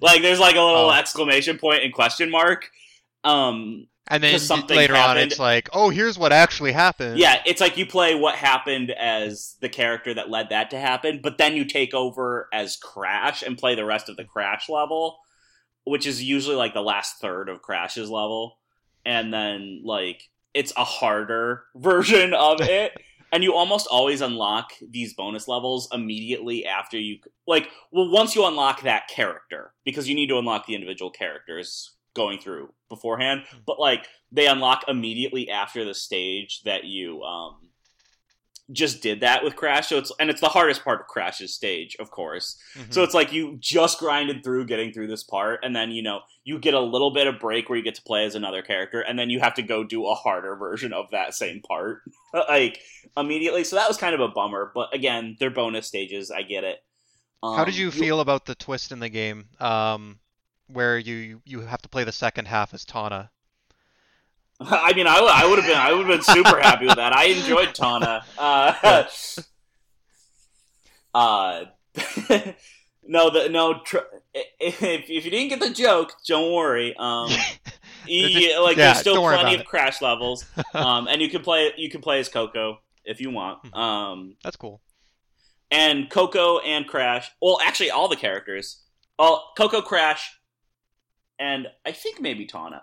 Like 0.00 0.22
there's 0.22 0.40
like 0.40 0.56
a 0.56 0.60
little 0.60 0.90
Oh. 0.90 0.92
exclamation 0.92 1.58
point 1.58 1.82
and 1.82 1.92
question 1.92 2.30
mark. 2.30 2.70
Um, 3.22 3.86
and 4.08 4.22
then 4.24 4.38
something 4.40 4.76
later 4.76 4.96
on, 4.96 5.18
it's 5.18 5.38
like, 5.38 5.68
oh, 5.72 5.90
here's 5.90 6.18
what 6.18 6.32
actually 6.32 6.72
happened. 6.72 7.18
yeah, 7.18 7.42
it's 7.46 7.60
like 7.60 7.76
you 7.76 7.86
play 7.86 8.14
what 8.16 8.34
happened 8.34 8.90
as 8.90 9.56
the 9.60 9.68
character 9.68 10.12
that 10.14 10.28
led 10.30 10.48
that 10.48 10.70
to 10.70 10.78
happen, 10.80 11.20
but 11.22 11.38
then 11.38 11.54
you 11.54 11.64
take 11.64 11.94
over 11.94 12.48
as 12.52 12.76
Crash 12.76 13.42
and 13.42 13.56
play 13.56 13.74
the 13.76 13.84
rest 13.84 14.08
of 14.08 14.16
the 14.16 14.24
Crash 14.24 14.68
level, 14.68 15.18
which 15.84 16.06
is 16.06 16.22
usually 16.22 16.56
like 16.56 16.74
the 16.74 16.82
last 16.82 17.18
third 17.20 17.48
of 17.48 17.62
Crash's 17.62 18.10
level. 18.10 18.58
And 19.04 19.32
then 19.32 19.82
like 19.84 20.28
it's 20.54 20.72
a 20.76 20.84
harder 20.84 21.64
version 21.76 22.34
of 22.34 22.60
it. 22.60 22.92
and 23.32 23.44
you 23.44 23.54
almost 23.54 23.86
always 23.86 24.20
unlock 24.20 24.72
these 24.90 25.14
bonus 25.14 25.48
levels 25.48 25.88
immediately 25.92 26.66
after 26.66 26.98
you 26.98 27.18
like 27.46 27.68
well 27.92 28.10
once 28.10 28.34
you 28.34 28.44
unlock 28.44 28.82
that 28.82 29.08
character 29.08 29.72
because 29.84 30.08
you 30.08 30.14
need 30.14 30.28
to 30.28 30.38
unlock 30.38 30.66
the 30.66 30.74
individual 30.74 31.10
characters 31.10 31.96
going 32.14 32.40
through 32.40 32.72
beforehand 32.88 33.44
but 33.66 33.78
like 33.78 34.08
they 34.32 34.48
unlock 34.48 34.84
immediately 34.88 35.48
after 35.48 35.84
the 35.84 35.94
stage 35.94 36.62
that 36.64 36.82
you 36.82 37.22
um 37.22 37.69
just 38.72 39.02
did 39.02 39.20
that 39.20 39.42
with 39.42 39.56
crash 39.56 39.88
so 39.88 39.98
it's 39.98 40.12
and 40.20 40.30
it's 40.30 40.40
the 40.40 40.48
hardest 40.48 40.84
part 40.84 41.00
of 41.00 41.06
crash's 41.06 41.52
stage 41.54 41.96
of 41.98 42.10
course 42.10 42.56
Mhm. 42.76 42.92
so 42.92 43.02
it's 43.02 43.14
like 43.14 43.32
you 43.32 43.56
just 43.60 43.98
grinded 43.98 44.44
through 44.44 44.66
getting 44.66 44.92
through 44.92 45.08
this 45.08 45.22
part, 45.24 45.64
and 45.64 45.74
then 45.74 45.90
you 45.90 46.02
know 46.02 46.20
you 46.44 46.58
get 46.58 46.74
a 46.74 46.80
little 46.80 47.10
bit 47.12 47.26
of 47.26 47.38
break 47.40 47.68
where 47.68 47.76
you 47.78 47.84
get 47.84 47.94
to 47.96 48.02
play 48.02 48.24
as 48.24 48.34
another 48.34 48.62
character, 48.62 49.00
and 49.00 49.18
then 49.18 49.28
you 49.30 49.40
have 49.40 49.54
to 49.54 49.62
go 49.62 49.84
do 49.84 50.06
a 50.06 50.14
harder 50.14 50.56
version 50.56 50.92
of 50.92 51.10
that 51.10 51.34
same 51.34 51.60
part, 51.62 52.02
like 52.48 52.80
immediately. 53.16 53.64
So 53.64 53.76
that 53.76 53.88
was 53.88 53.96
kind 53.96 54.14
of 54.14 54.20
a 54.20 54.28
bummer, 54.28 54.70
but 54.74 54.94
again, 54.94 55.36
they're 55.38 55.50
bonus 55.50 55.86
stages. 55.86 56.30
I 56.30 56.42
get 56.42 56.64
it. 56.64 56.82
Um, 57.42 57.56
How 57.56 57.64
did 57.64 57.76
you 57.76 57.90
feel 57.90 58.20
about 58.20 58.46
the 58.46 58.54
twist 58.54 58.92
in 58.92 59.00
the 59.00 59.08
game, 59.08 59.48
um, 59.60 60.18
where 60.68 60.98
you 60.98 61.42
you 61.44 61.60
have 61.60 61.82
to 61.82 61.88
play 61.88 62.04
the 62.04 62.12
second 62.12 62.46
half 62.46 62.72
as 62.74 62.84
Tawna? 62.84 63.30
I 64.70 64.92
mean, 64.94 65.06
I, 65.06 65.20
would- 65.20 65.30
I 65.30 65.46
would 65.46 65.58
have 65.58 65.66
been 65.66 65.76
I 65.78 65.92
would 65.92 66.06
have 66.06 66.16
been 66.16 66.22
super 66.22 66.60
happy 66.60 66.86
with 66.86 66.96
that. 66.96 67.14
I 67.16 67.24
enjoyed 67.26 67.68
Tawna. 67.70 68.22
Uh, 68.38 69.04
uh, 71.14 71.64
no, 73.04 73.30
the 73.30 73.48
no. 73.50 73.80
Tr- 73.84 73.98
if, 74.32 74.82
if 74.82 75.24
you 75.24 75.30
didn't 75.30 75.48
get 75.48 75.60
the 75.60 75.70
joke, 75.74 76.12
don't 76.26 76.52
worry. 76.52 76.94
Um, 76.98 77.30
he, 78.06 78.56
like 78.58 78.76
Yeah, 78.76 78.86
there's 78.86 78.98
still 78.98 79.20
plenty 79.22 79.54
of 79.56 79.64
crash 79.64 80.00
levels. 80.02 80.44
Um, 80.74 81.08
and 81.08 81.20
you 81.20 81.28
can 81.28 81.42
play 81.42 81.72
you 81.76 81.90
can 81.90 82.00
play 82.00 82.20
as 82.20 82.28
Coco 82.28 82.80
if 83.04 83.20
you 83.20 83.30
want. 83.30 83.58
Hmm. 83.66 83.74
Um, 83.80 84.36
That's 84.44 84.56
cool. 84.56 84.80
and 85.70 86.08
Coco 86.10 86.58
and 86.60 86.86
Crash. 86.86 87.30
Well, 87.40 87.58
actually, 87.64 87.90
all 87.90 88.08
the 88.08 88.16
characters. 88.16 88.82
Oh, 89.18 89.42
Coco, 89.56 89.82
Crash, 89.82 90.30
and 91.38 91.66
I 91.84 91.92
think 91.92 92.20
maybe 92.20 92.46
Tawna. 92.46 92.80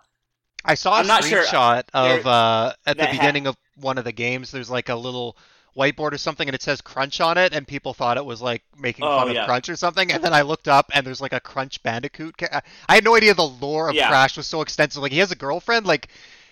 I 0.67 0.75
saw 0.75 0.95
a 0.95 0.99
I'm 0.99 1.07
not 1.07 1.23
sure. 1.23 1.43
screenshot 1.43 1.83
of 1.93 2.27
uh, 2.27 2.73
at 2.85 2.97
the 2.97 3.03
that 3.03 3.09
ha- 3.09 3.17
beginning 3.19 3.47
of 3.47 3.55
one 3.77 3.97
of 3.97 4.03
the 4.03 4.11
games. 4.11 4.51
There's 4.51 4.69
like 4.69 4.89
a 4.89 4.95
little 4.95 5.37
whiteboard 5.75 6.11
or 6.11 6.17
something, 6.17 6.47
and 6.47 6.55
it 6.55 6.61
says 6.61 6.81
Crunch 6.81 7.21
on 7.21 7.37
it, 7.37 7.53
and 7.53 7.67
people 7.67 7.93
thought 7.93 8.17
it 8.17 8.25
was 8.25 8.41
like 8.41 8.63
making 8.77 9.05
Oh, 9.05 9.19
fun 9.19 9.33
yeah. 9.33 9.41
of 9.43 9.47
Crunch 9.47 9.69
or 9.69 9.75
something. 9.75 10.11
And 10.11 10.23
then 10.23 10.33
I 10.33 10.41
looked 10.41 10.67
up, 10.67 10.89
and 10.93 11.05
there's 11.05 11.21
like 11.21 11.33
a 11.33 11.39
Crunch 11.39 11.81
Bandicoot. 11.83 12.37
Ca- 12.37 12.61
I 12.89 12.95
had 12.95 13.03
no 13.03 13.15
idea 13.15 13.33
the 13.33 13.43
lore 13.47 13.89
of 13.89 13.95
Yeah. 13.95 14.09
Crash 14.09 14.35
was 14.37 14.47
so 14.47 14.61
extensive. 14.61 15.01
Like 15.01 15.11
he 15.11 15.19
has 15.19 15.31
a 15.31 15.35
girlfriend. 15.35 15.85
Like 15.85 16.07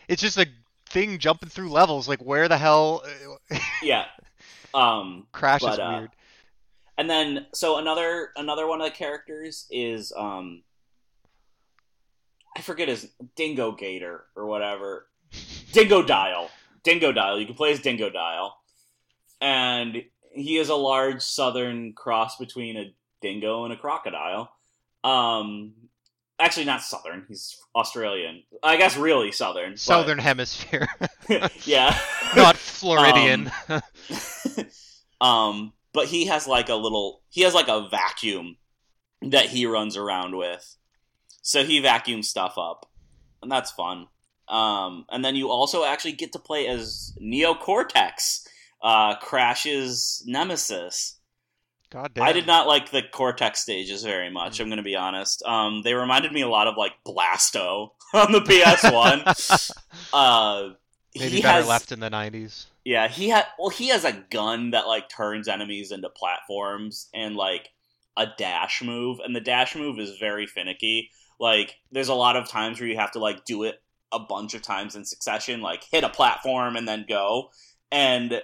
it's 0.07 0.21
just 0.21 0.37
a 0.37 0.47
thing 0.89 1.17
jumping 1.17 1.49
through 1.49 1.69
levels. 1.71 2.07
Like 2.07 2.19
where 2.23 2.47
the 2.47 2.57
hell 2.57 3.03
Yeah. 3.81 4.05
Um, 4.73 5.25
Crash 5.31 5.61
is 5.63 5.67
But, 5.69 5.79
uh, 5.79 5.95
weird. 5.99 6.11
and 6.97 7.09
then 7.09 7.47
so 7.53 7.77
another 7.77 8.29
another 8.35 8.67
one 8.67 8.79
of 8.81 8.85
the 8.85 8.95
characters 8.95 9.65
is 9.71 10.13
um, 10.15 10.61
I 12.55 12.61
forget 12.61 12.87
his 12.87 13.09
Dingo 13.35 13.71
Gator 13.73 14.25
or 14.35 14.45
whatever. 14.45 15.07
Dingodile. 15.71 16.49
Dingo 16.83 17.11
Dial. 17.11 17.39
You 17.39 17.45
can 17.45 17.55
play 17.55 17.71
as 17.73 17.79
Dingodile. 17.79 18.51
And 19.41 20.03
he 20.31 20.57
is 20.57 20.69
a 20.69 20.75
large 20.75 21.21
southern 21.21 21.93
cross 21.93 22.37
between 22.37 22.77
a 22.77 22.93
dingo 23.21 23.63
and 23.65 23.73
a 23.73 23.77
crocodile. 23.77 24.51
Um 25.03 25.73
actually 26.39 26.65
not 26.65 26.81
southern, 26.81 27.25
he's 27.27 27.57
Australian. 27.75 28.43
I 28.61 28.77
guess 28.77 28.97
really 28.97 29.31
southern. 29.31 29.71
but- 29.71 29.79
Southern 29.79 30.17
Hemisphere, 30.19 30.87
yeah. 31.63 31.97
not 32.35 32.55
Floridian. 32.57 33.51
um 35.21 35.73
but 35.93 36.07
he 36.07 36.25
has 36.25 36.47
like 36.47 36.69
a 36.69 36.75
little 36.75 37.21
he 37.29 37.41
has 37.41 37.53
like 37.53 37.67
a 37.69 37.87
vacuum 37.89 38.57
that 39.21 39.45
he 39.47 39.65
runs 39.65 39.95
around 39.97 40.35
with. 40.37 40.75
So 41.45 41.63
he 41.63 41.79
vacuums 41.79 42.27
stuff 42.27 42.57
up. 42.57 42.89
And 43.43 43.51
that's 43.51 43.69
fun. 43.71 44.07
Um 44.49 45.05
and 45.09 45.23
then 45.23 45.35
you 45.35 45.51
also 45.51 45.83
actually 45.85 46.13
get 46.13 46.33
to 46.33 46.39
play 46.39 46.67
as 46.67 47.13
Neocortex, 47.21 48.47
uh 48.81 49.15
Crash's 49.19 50.23
nemesis. 50.25 51.19
God 51.91 52.15
damn. 52.15 52.23
I 52.23 52.33
did 52.33 52.47
not 52.47 52.65
like 52.65 52.89
the 52.89 53.03
Cortex 53.03 53.61
stages 53.61 54.03
very 54.03 54.31
much, 54.31 54.59
I'm 54.59 54.69
going 54.69 54.77
to 54.77 54.83
be 54.83 54.95
honest. 54.95 55.43
Um 55.43 55.83
they 55.83 55.93
reminded 55.93 56.31
me 56.31 56.41
a 56.41 56.49
lot 56.49 56.67
of 56.67 56.77
like 56.77 56.93
Blasto 57.05 57.91
on 58.15 58.31
the 58.31 58.41
PS1. 58.41 59.71
uh 60.13 60.69
Maybe 61.15 61.35
he 61.37 61.41
better 61.43 61.59
has, 61.59 61.67
left 61.67 61.91
in 61.91 61.99
the 61.99 62.09
'90s. 62.09 62.65
yeah, 62.83 63.07
he 63.07 63.29
had 63.29 63.45
well, 63.59 63.69
he 63.69 63.89
has 63.89 64.03
a 64.03 64.25
gun 64.31 64.71
that 64.71 64.87
like 64.87 65.09
turns 65.09 65.47
enemies 65.47 65.91
into 65.91 66.09
platforms 66.09 67.07
and 67.13 67.35
like 67.35 67.69
a 68.17 68.25
dash 68.37 68.81
move, 68.81 69.19
and 69.23 69.35
the 69.35 69.39
dash 69.41 69.75
move 69.75 69.99
is 69.99 70.17
very 70.17 70.47
finicky. 70.47 71.11
Like, 71.39 71.75
there's 71.91 72.09
a 72.09 72.13
lot 72.13 72.35
of 72.35 72.47
times 72.47 72.79
where 72.79 72.89
you 72.89 72.97
have 72.97 73.11
to 73.11 73.19
like 73.19 73.45
do 73.45 73.63
it 73.63 73.81
a 74.11 74.19
bunch 74.19 74.53
of 74.53 74.61
times 74.61 74.95
in 74.95 75.05
succession, 75.05 75.61
like 75.61 75.83
hit 75.83 76.03
a 76.03 76.09
platform 76.09 76.75
and 76.75 76.87
then 76.87 77.05
go, 77.07 77.51
and 77.91 78.41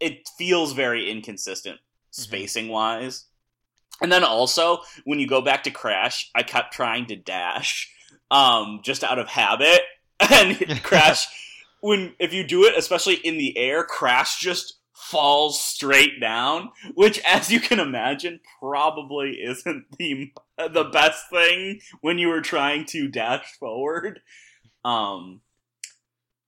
it 0.00 0.28
feels 0.36 0.72
very 0.72 1.10
inconsistent 1.10 1.78
spacing 2.10 2.68
wise. 2.68 3.24
And 4.00 4.10
then 4.10 4.24
also 4.24 4.78
when 5.04 5.20
you 5.20 5.26
go 5.26 5.40
back 5.40 5.64
to 5.64 5.70
Crash, 5.70 6.30
I 6.34 6.42
kept 6.42 6.72
trying 6.72 7.06
to 7.06 7.16
dash, 7.16 7.92
um, 8.30 8.80
just 8.82 9.04
out 9.04 9.18
of 9.18 9.28
habit, 9.28 9.80
and 10.30 10.58
Crash 10.82 11.26
when 11.82 12.14
if 12.18 12.32
you 12.32 12.46
do 12.46 12.64
it, 12.64 12.78
especially 12.78 13.16
in 13.16 13.36
the 13.36 13.58
air, 13.58 13.84
Crash 13.84 14.40
just 14.40 14.78
falls 14.92 15.60
straight 15.60 16.20
down, 16.20 16.70
which, 16.94 17.20
as 17.26 17.50
you 17.50 17.60
can 17.60 17.80
imagine, 17.80 18.40
probably 18.60 19.32
isn't 19.42 19.86
the 19.98 20.32
the 20.56 20.84
best 20.84 21.28
thing 21.30 21.80
when 22.00 22.18
you 22.18 22.28
were 22.28 22.40
trying 22.40 22.84
to 22.86 23.08
dash 23.08 23.46
forward. 23.58 24.20
Um, 24.84 25.40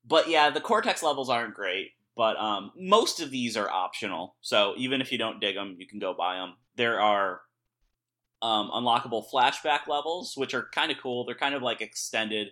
but 0.06 0.28
yeah, 0.28 0.50
the 0.50 0.60
Cortex 0.60 1.02
levels 1.02 1.30
aren't 1.30 1.54
great, 1.54 1.92
but 2.16 2.36
um, 2.36 2.72
most 2.76 3.20
of 3.20 3.30
these 3.30 3.56
are 3.56 3.70
optional. 3.70 4.36
So 4.40 4.74
even 4.76 5.00
if 5.00 5.10
you 5.10 5.18
don't 5.18 5.40
dig 5.40 5.56
them, 5.56 5.76
you 5.78 5.86
can 5.86 5.98
go 5.98 6.14
buy 6.14 6.36
them. 6.36 6.54
There 6.76 7.00
are 7.00 7.40
um, 8.42 8.70
unlockable 8.70 9.24
flashback 9.32 9.86
levels, 9.88 10.34
which 10.36 10.52
are 10.54 10.68
kind 10.72 10.92
of 10.92 10.98
cool. 10.98 11.24
They're 11.24 11.34
kind 11.34 11.54
of 11.54 11.62
like 11.62 11.80
extended 11.80 12.48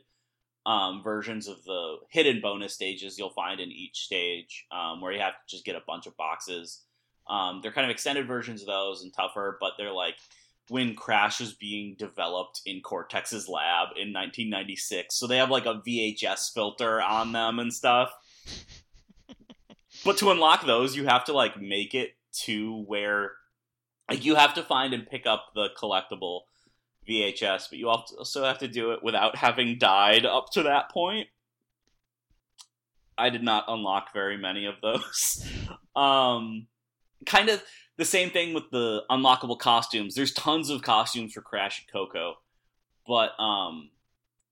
um, 0.64 1.02
versions 1.02 1.48
of 1.48 1.62
the 1.64 1.96
hidden 2.08 2.40
bonus 2.40 2.74
stages 2.74 3.18
you'll 3.18 3.30
find 3.30 3.60
in 3.60 3.70
each 3.70 4.00
stage, 4.00 4.66
um, 4.70 5.00
where 5.00 5.12
you 5.12 5.20
have 5.20 5.34
to 5.34 5.40
just 5.48 5.64
get 5.64 5.76
a 5.76 5.82
bunch 5.86 6.06
of 6.06 6.16
boxes. 6.16 6.82
Um, 7.28 7.60
they're 7.62 7.72
kind 7.72 7.84
of 7.84 7.90
extended 7.90 8.26
versions 8.26 8.62
of 8.62 8.66
those 8.66 9.02
and 9.02 9.12
tougher, 9.12 9.56
but 9.60 9.72
they're 9.76 9.92
like 9.92 10.16
when 10.68 10.94
Crash 10.94 11.40
was 11.40 11.54
being 11.54 11.96
developed 11.98 12.62
in 12.64 12.80
Cortex's 12.80 13.48
lab 13.48 13.88
in 13.96 14.12
1996. 14.12 15.14
So 15.14 15.26
they 15.26 15.36
have 15.38 15.50
like 15.50 15.66
a 15.66 15.82
VHS 15.86 16.52
filter 16.52 17.00
on 17.02 17.32
them 17.32 17.58
and 17.58 17.72
stuff. 17.72 18.12
but 20.04 20.18
to 20.18 20.30
unlock 20.30 20.64
those, 20.64 20.96
you 20.96 21.06
have 21.06 21.24
to 21.24 21.32
like 21.32 21.60
make 21.60 21.94
it 21.94 22.12
to 22.44 22.82
where 22.84 23.32
like 24.08 24.24
you 24.24 24.34
have 24.36 24.54
to 24.54 24.62
find 24.62 24.94
and 24.94 25.06
pick 25.06 25.26
up 25.26 25.46
the 25.54 25.68
collectible 25.80 26.42
VHS, 27.08 27.68
but 27.70 27.78
you 27.78 27.88
also 27.88 28.44
have 28.44 28.58
to 28.58 28.68
do 28.68 28.92
it 28.92 29.02
without 29.02 29.36
having 29.36 29.78
died 29.78 30.24
up 30.24 30.50
to 30.52 30.64
that 30.64 30.90
point. 30.90 31.28
I 33.18 33.30
did 33.30 33.42
not 33.42 33.64
unlock 33.68 34.12
very 34.12 34.36
many 34.36 34.66
of 34.66 34.76
those. 34.80 35.46
um, 35.96 36.66
kind 37.26 37.48
of 37.48 37.62
the 37.98 38.04
same 38.04 38.30
thing 38.30 38.54
with 38.54 38.70
the 38.70 39.02
unlockable 39.10 39.58
costumes. 39.58 40.14
There's 40.14 40.32
tons 40.32 40.70
of 40.70 40.82
costumes 40.82 41.32
for 41.32 41.42
Crash 41.42 41.80
and 41.80 41.92
Coco, 41.92 42.34
but 43.06 43.38
um, 43.40 43.90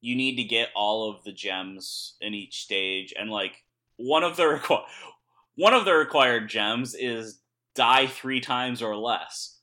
you 0.00 0.14
need 0.14 0.36
to 0.36 0.44
get 0.44 0.68
all 0.74 1.10
of 1.10 1.24
the 1.24 1.32
gems 1.32 2.16
in 2.20 2.34
each 2.34 2.62
stage, 2.62 3.14
and 3.18 3.30
like 3.30 3.64
one 3.96 4.24
of 4.24 4.36
the 4.36 4.44
requ- 4.44 4.84
one 5.56 5.74
of 5.74 5.84
the 5.84 5.94
required 5.94 6.48
gems 6.48 6.94
is 6.94 7.40
die 7.74 8.06
three 8.06 8.40
times 8.40 8.82
or 8.82 8.96
less. 8.96 9.58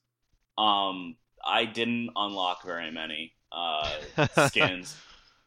Um, 0.57 1.17
I 1.47 1.65
didn't 1.65 2.09
unlock 2.15 2.65
very 2.65 2.91
many 2.91 3.33
uh, 3.51 3.89
skins. 4.47 4.95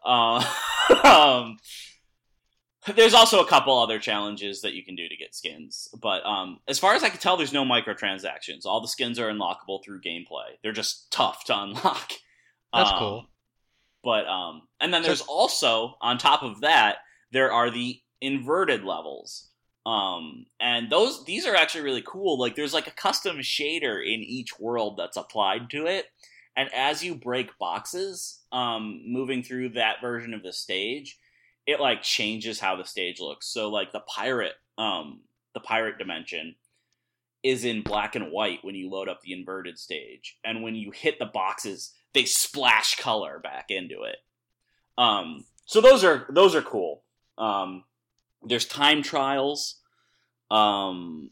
uh, 0.04 0.44
um, 1.04 1.58
there's 2.96 3.14
also 3.14 3.40
a 3.40 3.46
couple 3.46 3.78
other 3.78 3.98
challenges 3.98 4.62
that 4.62 4.72
you 4.72 4.82
can 4.82 4.96
do 4.96 5.06
to 5.08 5.16
get 5.16 5.34
skins, 5.34 5.88
but 6.00 6.24
um, 6.24 6.60
as 6.66 6.78
far 6.78 6.94
as 6.94 7.02
I 7.02 7.10
can 7.10 7.18
tell, 7.20 7.36
there's 7.36 7.52
no 7.52 7.64
microtransactions. 7.64 8.64
All 8.64 8.80
the 8.80 8.88
skins 8.88 9.18
are 9.18 9.30
unlockable 9.30 9.84
through 9.84 10.00
gameplay. 10.00 10.56
They're 10.62 10.72
just 10.72 11.12
tough 11.12 11.44
to 11.44 11.60
unlock. 11.60 12.12
That's 12.72 12.90
um, 12.90 12.98
cool. 12.98 13.26
But 14.02 14.26
um, 14.26 14.62
and 14.80 14.94
then 14.94 15.02
So- 15.02 15.08
there's 15.08 15.20
also 15.20 15.96
on 16.00 16.16
top 16.16 16.42
of 16.42 16.62
that 16.62 16.96
there 17.32 17.52
are 17.52 17.70
the 17.70 18.00
inverted 18.20 18.84
levels. 18.84 19.49
Um, 19.86 20.46
and 20.60 20.90
those 20.90 21.24
these 21.24 21.46
are 21.46 21.54
actually 21.54 21.84
really 21.84 22.04
cool. 22.06 22.38
Like 22.38 22.54
there's 22.54 22.74
like 22.74 22.86
a 22.86 22.92
custom 22.92 23.38
shader 23.38 24.00
in 24.02 24.20
each 24.20 24.58
world 24.58 24.96
that's 24.98 25.16
applied 25.16 25.70
to 25.70 25.86
it, 25.86 26.06
and 26.56 26.68
as 26.74 27.02
you 27.02 27.14
break 27.14 27.58
boxes, 27.58 28.40
um, 28.52 29.02
moving 29.06 29.42
through 29.42 29.70
that 29.70 30.00
version 30.02 30.34
of 30.34 30.42
the 30.42 30.52
stage, 30.52 31.18
it 31.66 31.80
like 31.80 32.02
changes 32.02 32.60
how 32.60 32.76
the 32.76 32.84
stage 32.84 33.20
looks. 33.20 33.46
So 33.46 33.70
like 33.70 33.92
the 33.92 34.00
pirate, 34.00 34.54
um, 34.76 35.20
the 35.54 35.60
pirate 35.60 35.98
dimension 35.98 36.56
is 37.42 37.64
in 37.64 37.82
black 37.82 38.14
and 38.16 38.30
white 38.30 38.58
when 38.62 38.74
you 38.74 38.90
load 38.90 39.08
up 39.08 39.22
the 39.22 39.32
inverted 39.32 39.78
stage, 39.78 40.36
and 40.44 40.62
when 40.62 40.74
you 40.74 40.90
hit 40.90 41.18
the 41.18 41.26
boxes, 41.26 41.94
they 42.12 42.26
splash 42.26 42.96
color 42.96 43.38
back 43.38 43.70
into 43.70 44.02
it. 44.02 44.18
Um, 44.98 45.46
so 45.64 45.80
those 45.80 46.04
are 46.04 46.26
those 46.28 46.54
are 46.54 46.62
cool. 46.62 47.02
Um, 47.38 47.84
there's 48.42 48.64
time 48.64 49.02
trials. 49.02 49.76
Um, 50.50 51.30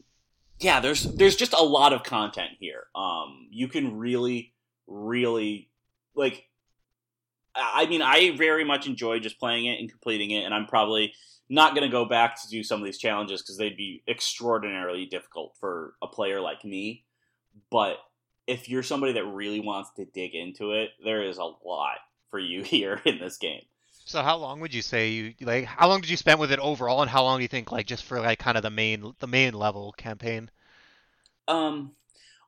yeah, 0.59 0.79
there's 0.79 1.03
there's 1.03 1.35
just 1.35 1.53
a 1.53 1.63
lot 1.63 1.93
of 1.93 2.03
content 2.03 2.51
here. 2.59 2.83
Um, 2.95 3.47
you 3.51 3.67
can 3.67 3.97
really, 3.97 4.53
really 4.87 5.69
like. 6.15 6.45
I 7.55 7.87
mean, 7.87 8.01
I 8.01 8.31
very 8.37 8.63
much 8.63 8.87
enjoy 8.87 9.19
just 9.19 9.39
playing 9.39 9.65
it 9.65 9.79
and 9.79 9.89
completing 9.89 10.31
it, 10.31 10.43
and 10.43 10.53
I'm 10.53 10.65
probably 10.65 11.13
not 11.49 11.73
going 11.73 11.83
to 11.83 11.91
go 11.91 12.05
back 12.05 12.39
to 12.41 12.47
do 12.47 12.63
some 12.63 12.79
of 12.79 12.85
these 12.85 12.99
challenges 12.99 13.41
because 13.41 13.57
they'd 13.57 13.75
be 13.75 14.03
extraordinarily 14.07 15.05
difficult 15.05 15.55
for 15.59 15.95
a 16.01 16.07
player 16.07 16.39
like 16.39 16.63
me. 16.63 17.05
But 17.71 17.97
if 18.45 18.69
you're 18.69 18.83
somebody 18.83 19.13
that 19.13 19.25
really 19.25 19.59
wants 19.59 19.89
to 19.95 20.05
dig 20.05 20.35
into 20.35 20.71
it, 20.71 20.91
there 21.03 21.23
is 21.23 21.37
a 21.37 21.43
lot 21.43 21.97
for 22.29 22.39
you 22.39 22.63
here 22.63 23.01
in 23.05 23.19
this 23.19 23.37
game. 23.37 23.63
So 24.09 24.23
how 24.23 24.37
long 24.37 24.59
would 24.61 24.73
you 24.73 24.81
say 24.81 25.09
you 25.11 25.35
like? 25.41 25.65
How 25.65 25.87
long 25.87 26.01
did 26.01 26.09
you 26.09 26.17
spend 26.17 26.39
with 26.39 26.51
it 26.51 26.57
overall, 26.57 27.01
and 27.03 27.11
how 27.11 27.21
long 27.21 27.37
do 27.37 27.43
you 27.43 27.47
think 27.47 27.71
like 27.71 27.85
just 27.85 28.03
for 28.03 28.19
like 28.19 28.39
kind 28.39 28.57
of 28.57 28.63
the 28.63 28.71
main 28.71 29.13
the 29.19 29.27
main 29.27 29.53
level 29.53 29.91
campaign? 29.93 30.49
Um, 31.47 31.91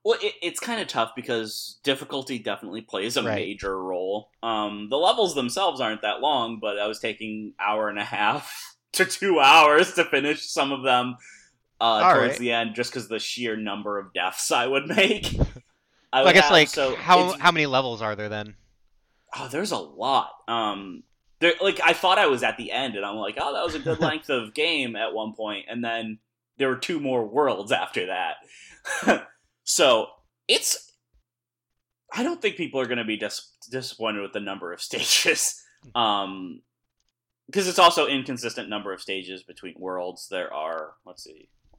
well, 0.04 0.18
it, 0.22 0.34
it's 0.42 0.60
kind 0.60 0.82
of 0.82 0.88
tough 0.88 1.12
because 1.16 1.80
difficulty 1.84 2.40
definitely 2.40 2.82
plays 2.82 3.16
a 3.16 3.24
Right. 3.24 3.36
major 3.36 3.80
role. 3.82 4.32
Um, 4.42 4.90
the 4.90 4.98
levels 4.98 5.36
themselves 5.36 5.80
aren't 5.80 6.02
that 6.02 6.20
long, 6.22 6.60
but 6.60 6.80
I 6.80 6.88
was 6.88 7.00
taking 7.00 7.54
hour 7.60 7.90
and 7.90 8.00
a 8.00 8.04
half 8.04 8.76
to 8.94 9.06
two 9.06 9.40
hours 9.40 9.94
to 9.94 10.06
finish 10.06 10.50
some 10.50 10.72
of 10.72 10.84
them 10.84 11.18
uh, 11.80 12.14
towards 12.14 12.32
right. 12.32 12.40
the 12.40 12.52
end, 12.54 12.76
just 12.76 12.92
because 12.92 13.08
the 13.08 13.20
sheer 13.20 13.56
number 13.56 14.00
of 14.00 14.14
deaths 14.14 14.52
I 14.52 14.66
would 14.66 14.88
make. 14.96 15.36
I, 16.12 16.24
I, 16.24 16.24
would 16.24 16.34
guess 16.34 16.44
have- 16.46 16.52
like 16.52 16.70
so 16.70 16.96
how 16.96 17.34
how 17.38 17.52
many 17.52 17.68
levels 17.68 18.02
are 18.02 18.16
there 18.16 18.30
then? 18.30 18.56
Oh, 19.36 19.48
there's 19.48 19.72
a 19.72 19.78
lot. 19.78 20.32
Um, 20.48 21.04
there, 21.42 21.56
like 21.60 21.82
I 21.84 21.94
thought 21.94 22.20
I 22.20 22.28
was 22.28 22.44
at 22.44 22.56
the 22.56 22.72
end, 22.72 22.96
and 22.96 23.04
I'm 23.04 23.16
like, 23.16 23.38
oh, 23.42 23.54
that 23.54 23.66
was 23.66 23.76
a 23.76 23.80
good 23.80 24.00
length 24.00 24.30
of 24.30 24.54
game 24.54 24.96
at 24.96 25.14
one 25.14 25.34
point, 25.34 25.66
and 25.68 25.84
then 25.84 26.20
there 26.58 26.70
were 26.70 26.78
two 26.78 27.00
more 27.00 27.28
worlds 27.28 27.72
after 27.72 28.06
that. 28.06 29.28
so 29.64 30.08
it's. 30.48 30.94
I 32.14 32.24
don't 32.24 32.42
think 32.42 32.58
people 32.58 32.80
are 32.80 32.86
going 32.86 32.98
to 32.98 33.06
be 33.06 33.18
dis- 33.18 33.54
disappointed 33.70 34.22
with 34.22 34.34
the 34.34 34.40
number 34.40 34.72
of 34.72 34.82
stages, 34.82 35.62
um, 35.96 36.62
because 37.48 37.68
it's 37.68 37.80
also 37.80 38.08
inconsistent 38.08 38.70
number 38.70 38.94
of 38.94 39.02
stages 39.02 39.44
between 39.44 39.74
worlds. 39.78 40.28
There 40.30 40.54
are, 40.54 40.94
let's 41.06 41.24
see, 41.24 41.50
I 41.74 41.78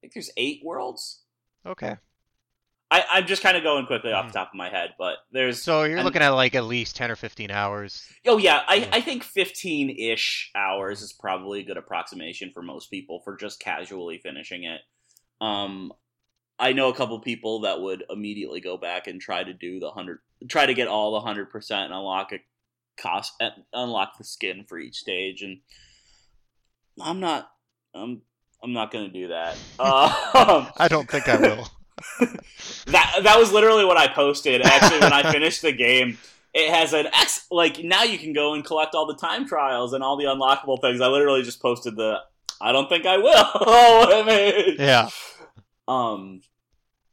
think 0.00 0.14
there's 0.14 0.30
eight 0.36 0.62
worlds. 0.64 1.22
Okay, 1.66 1.96
I, 2.94 3.04
I'm 3.14 3.26
just 3.26 3.42
kind 3.42 3.56
of 3.56 3.64
going 3.64 3.86
quickly 3.86 4.12
off 4.12 4.28
the 4.28 4.32
top 4.38 4.50
of 4.50 4.54
my 4.54 4.68
head, 4.68 4.90
but 4.98 5.16
there's 5.32 5.60
so 5.62 5.82
you're 5.82 5.96
and- 5.96 6.04
looking 6.04 6.22
at 6.22 6.28
like 6.28 6.54
at 6.54 6.64
least 6.64 6.94
ten 6.94 7.10
or 7.10 7.16
fifteen 7.16 7.50
hours. 7.50 8.06
oh 8.26 8.36
yeah, 8.38 8.62
I, 8.68 8.74
Yeah. 8.76 8.88
I 8.92 9.00
think 9.00 9.24
15 9.24 9.90
ish 9.98 10.52
hours 10.54 11.02
is 11.02 11.12
probably 11.12 11.60
a 11.60 11.64
good 11.64 11.76
approximation 11.76 12.52
for 12.54 12.62
most 12.62 12.90
people 12.90 13.20
for 13.24 13.36
just 13.36 13.58
casually 13.58 14.18
finishing 14.18 14.62
it. 14.64 14.80
Um, 15.40 15.92
I 16.58 16.72
know 16.72 16.88
a 16.88 16.94
couple 16.94 17.18
people 17.20 17.62
that 17.62 17.80
would 17.80 18.04
immediately 18.08 18.60
go 18.60 18.76
back 18.76 19.08
and 19.08 19.20
try 19.20 19.42
to 19.42 19.52
do 19.52 19.80
the 19.80 19.90
hundred, 19.90 20.20
try 20.48 20.66
to 20.66 20.74
get 20.74 20.86
all 20.86 21.12
the 21.14 21.20
hundred 21.20 21.50
percent 21.50 21.86
and 21.86 21.94
unlock 21.94 22.30
a 22.32 22.38
cost, 22.96 23.32
uh, 23.40 23.50
unlock 23.72 24.18
the 24.18 24.24
skin 24.24 24.64
for 24.68 24.78
each 24.78 24.98
stage, 24.98 25.42
and 25.42 25.58
I'm 27.02 27.18
not, 27.18 27.50
I'm, 27.92 28.22
I'm 28.62 28.72
not 28.72 28.92
gonna 28.92 29.08
do 29.08 29.28
that. 29.28 29.56
Um, 29.80 30.66
I 30.76 30.86
don't 30.88 31.08
think 31.10 31.28
I 31.28 31.36
will. 31.38 31.68
that 32.86 33.20
that 33.22 33.38
was 33.38 33.52
literally 33.52 33.84
what 33.84 33.96
I 33.96 34.08
posted. 34.08 34.62
Actually, 34.62 35.00
when 35.00 35.12
I 35.12 35.30
finished 35.32 35.62
the 35.62 35.72
game, 35.72 36.18
it 36.52 36.72
has 36.72 36.92
an 36.92 37.06
X. 37.06 37.46
Like 37.50 37.82
now, 37.82 38.02
you 38.02 38.18
can 38.18 38.32
go 38.32 38.54
and 38.54 38.64
collect 38.64 38.94
all 38.94 39.06
the 39.06 39.16
time 39.16 39.46
trials 39.46 39.92
and 39.92 40.02
all 40.02 40.16
the 40.16 40.24
unlockable 40.24 40.80
things. 40.80 41.00
I 41.00 41.08
literally 41.08 41.42
just 41.42 41.60
posted 41.60 41.96
the. 41.96 42.18
I 42.60 42.72
don't 42.72 42.88
think 42.88 43.04
I 43.04 43.18
will. 43.18 43.44
oh, 43.54 44.22
I 44.22 44.26
mean, 44.26 44.76
yeah, 44.78 45.08
um, 45.88 46.40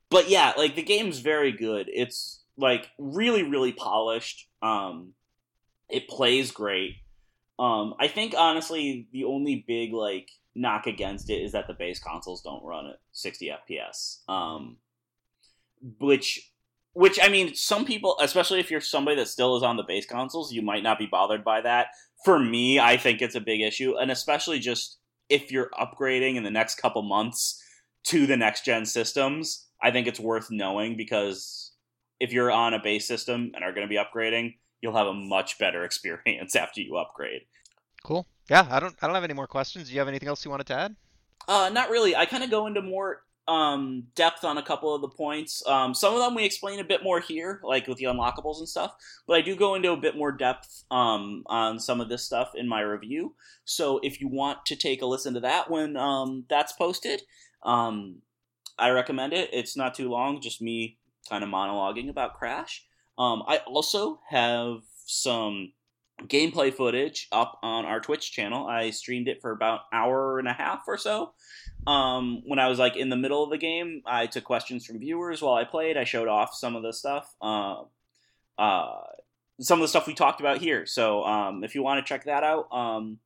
but 0.09 0.29
yeah, 0.29 0.53
like 0.57 0.75
the 0.75 0.83
game's 0.83 1.19
very 1.19 1.51
good. 1.51 1.89
It's 1.91 2.41
like 2.57 2.89
really, 2.97 3.43
really 3.43 3.71
polished. 3.71 4.47
Um, 4.61 5.13
it 5.89 6.07
plays 6.07 6.51
great. 6.51 6.95
Um, 7.59 7.95
I 7.99 8.07
think 8.07 8.33
honestly, 8.37 9.07
the 9.11 9.25
only 9.25 9.63
big 9.67 9.93
like 9.93 10.29
knock 10.55 10.87
against 10.87 11.29
it 11.29 11.41
is 11.41 11.51
that 11.53 11.67
the 11.67 11.73
base 11.73 11.99
consoles 11.99 12.41
don't 12.41 12.63
run 12.63 12.87
at 12.87 12.99
60 13.11 13.51
FPS. 13.69 14.29
Um, 14.29 14.77
which, 15.99 16.51
which 16.93 17.19
I 17.21 17.29
mean, 17.29 17.55
some 17.55 17.85
people, 17.85 18.17
especially 18.21 18.59
if 18.59 18.69
you're 18.69 18.81
somebody 18.81 19.17
that 19.17 19.27
still 19.27 19.55
is 19.57 19.63
on 19.63 19.77
the 19.77 19.83
base 19.83 20.05
consoles, 20.05 20.53
you 20.53 20.61
might 20.61 20.83
not 20.83 20.99
be 20.99 21.07
bothered 21.07 21.43
by 21.43 21.61
that. 21.61 21.87
For 22.23 22.39
me, 22.39 22.79
I 22.79 22.97
think 22.97 23.21
it's 23.21 23.35
a 23.35 23.41
big 23.41 23.61
issue, 23.61 23.97
and 23.97 24.11
especially 24.11 24.59
just 24.59 24.99
if 25.29 25.51
you're 25.51 25.71
upgrading 25.79 26.35
in 26.35 26.43
the 26.43 26.51
next 26.51 26.75
couple 26.75 27.01
months 27.01 27.63
to 28.03 28.27
the 28.27 28.37
next 28.37 28.65
gen 28.65 28.85
systems, 28.85 29.67
I 29.81 29.91
think 29.91 30.07
it's 30.07 30.19
worth 30.19 30.51
knowing 30.51 30.97
because 30.97 31.71
if 32.19 32.31
you're 32.31 32.51
on 32.51 32.73
a 32.73 32.79
base 32.79 33.07
system 33.07 33.51
and 33.55 33.63
are 33.63 33.73
going 33.73 33.87
to 33.87 33.89
be 33.89 33.97
upgrading, 33.99 34.55
you'll 34.81 34.95
have 34.95 35.07
a 35.07 35.13
much 35.13 35.57
better 35.57 35.83
experience 35.85 36.55
after 36.55 36.81
you 36.81 36.97
upgrade. 36.97 37.41
cool. 38.03 38.27
Yeah, 38.49 38.67
I 38.69 38.79
don't 38.79 38.95
I 39.01 39.07
don't 39.07 39.15
have 39.15 39.23
any 39.23 39.33
more 39.33 39.47
questions. 39.47 39.87
Do 39.87 39.93
you 39.93 39.99
have 39.99 40.09
anything 40.09 40.27
else 40.27 40.43
you 40.43 40.51
wanted 40.51 40.67
to 40.67 40.75
add? 40.75 40.95
Uh, 41.47 41.69
not 41.69 41.89
really. 41.89 42.15
I 42.15 42.25
kind 42.25 42.43
of 42.43 42.49
go 42.49 42.67
into 42.67 42.81
more 42.81 43.23
um, 43.47 44.07
depth 44.15 44.43
on 44.43 44.57
a 44.57 44.63
couple 44.63 44.93
of 44.93 45.01
the 45.01 45.09
points. 45.09 45.65
Um, 45.67 45.93
some 45.93 46.13
of 46.13 46.19
them 46.19 46.35
we 46.35 46.45
explain 46.45 46.79
a 46.79 46.85
bit 46.85 47.03
more 47.03 47.19
here, 47.19 47.59
like 47.63 47.87
with 47.87 47.97
the 47.97 48.05
unlockables 48.05 48.59
and 48.59 48.69
stuff. 48.69 48.93
But 49.27 49.37
I 49.37 49.41
do 49.41 49.55
go 49.55 49.75
into 49.75 49.91
a 49.91 49.97
bit 49.97 50.15
more 50.15 50.31
depth 50.31 50.83
um, 50.91 51.43
on 51.47 51.79
some 51.79 51.99
of 51.99 52.09
this 52.09 52.25
stuff 52.25 52.51
in 52.55 52.67
my 52.67 52.81
review. 52.81 53.35
So 53.65 53.99
if 54.03 54.21
you 54.21 54.27
want 54.27 54.65
to 54.67 54.75
take 54.75 55.01
a 55.01 55.05
listen 55.05 55.33
to 55.33 55.39
that 55.41 55.69
when 55.69 55.97
um, 55.97 56.45
that's 56.49 56.73
posted, 56.73 57.23
um, 57.63 58.21
I 58.77 58.89
recommend 58.89 59.33
it. 59.33 59.49
It's 59.51 59.75
not 59.75 59.95
too 59.95 60.09
long, 60.09 60.41
just 60.41 60.61
me 60.61 60.97
kind 61.29 61.43
of 61.43 61.49
monologuing 61.49 62.09
about 62.09 62.35
Crash. 62.35 62.85
Um, 63.17 63.43
I 63.47 63.57
also 63.57 64.19
have 64.29 64.81
some 65.05 65.73
gameplay 66.27 66.73
footage 66.73 67.27
up 67.31 67.59
on 67.61 67.85
our 67.85 67.99
Twitch 67.99 68.31
channel. 68.31 68.67
I 68.67 68.91
streamed 68.91 69.27
it 69.27 69.41
for 69.41 69.51
about 69.51 69.81
hour 69.91 70.39
and 70.39 70.47
a 70.47 70.53
half 70.53 70.83
or 70.87 70.97
so. 70.97 71.33
Um, 71.87 72.43
when 72.45 72.59
I 72.59 72.67
was 72.67 72.79
like 72.79 72.95
in 72.95 73.09
the 73.09 73.15
middle 73.15 73.43
of 73.43 73.49
the 73.49 73.57
game, 73.57 74.01
I 74.05 74.27
took 74.27 74.43
questions 74.43 74.85
from 74.85 74.99
viewers 74.99 75.41
while 75.41 75.55
I 75.55 75.63
played. 75.63 75.97
I 75.97 76.03
showed 76.03 76.27
off 76.27 76.55
some 76.55 76.75
of 76.75 76.83
the 76.83 76.93
stuff, 76.93 77.33
uh, 77.41 77.83
uh, 78.57 79.01
some 79.59 79.79
of 79.79 79.83
the 79.83 79.87
stuff 79.87 80.07
we 80.07 80.13
talked 80.13 80.39
about 80.39 80.59
here. 80.59 80.85
So 80.85 81.23
um, 81.23 81.63
if 81.63 81.75
you 81.75 81.83
want 81.83 82.05
to 82.05 82.07
check 82.07 82.25
that 82.25 82.43
out, 82.43 82.71
um, 82.71 83.17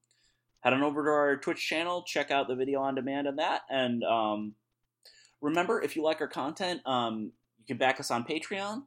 head 0.61 0.73
on 0.73 0.83
over 0.83 1.03
to 1.03 1.09
our 1.09 1.37
Twitch 1.37 1.65
channel, 1.65 2.03
check 2.03 2.31
out 2.31 2.47
the 2.47 2.55
video 2.55 2.81
on 2.81 2.95
demand 2.95 3.27
on 3.27 3.35
that, 3.37 3.61
and 3.69 4.03
um, 4.03 4.53
remember 5.41 5.81
if 5.81 5.95
you 5.95 6.03
like 6.03 6.21
our 6.21 6.27
content, 6.27 6.81
um, 6.85 7.31
you 7.59 7.65
can 7.67 7.77
back 7.77 7.99
us 7.99 8.11
on 8.11 8.23
Patreon. 8.23 8.83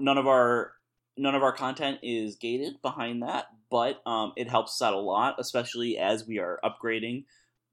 None 0.00 0.18
of 0.18 0.26
our 0.28 0.72
none 1.18 1.34
of 1.34 1.42
our 1.42 1.52
content 1.52 1.98
is 2.02 2.36
gated 2.36 2.80
behind 2.82 3.22
that, 3.22 3.46
but 3.70 4.00
um, 4.06 4.32
it 4.36 4.48
helps 4.48 4.80
us 4.80 4.86
out 4.86 4.94
a 4.94 4.98
lot, 4.98 5.36
especially 5.38 5.98
as 5.98 6.26
we 6.26 6.38
are 6.38 6.60
upgrading 6.64 7.24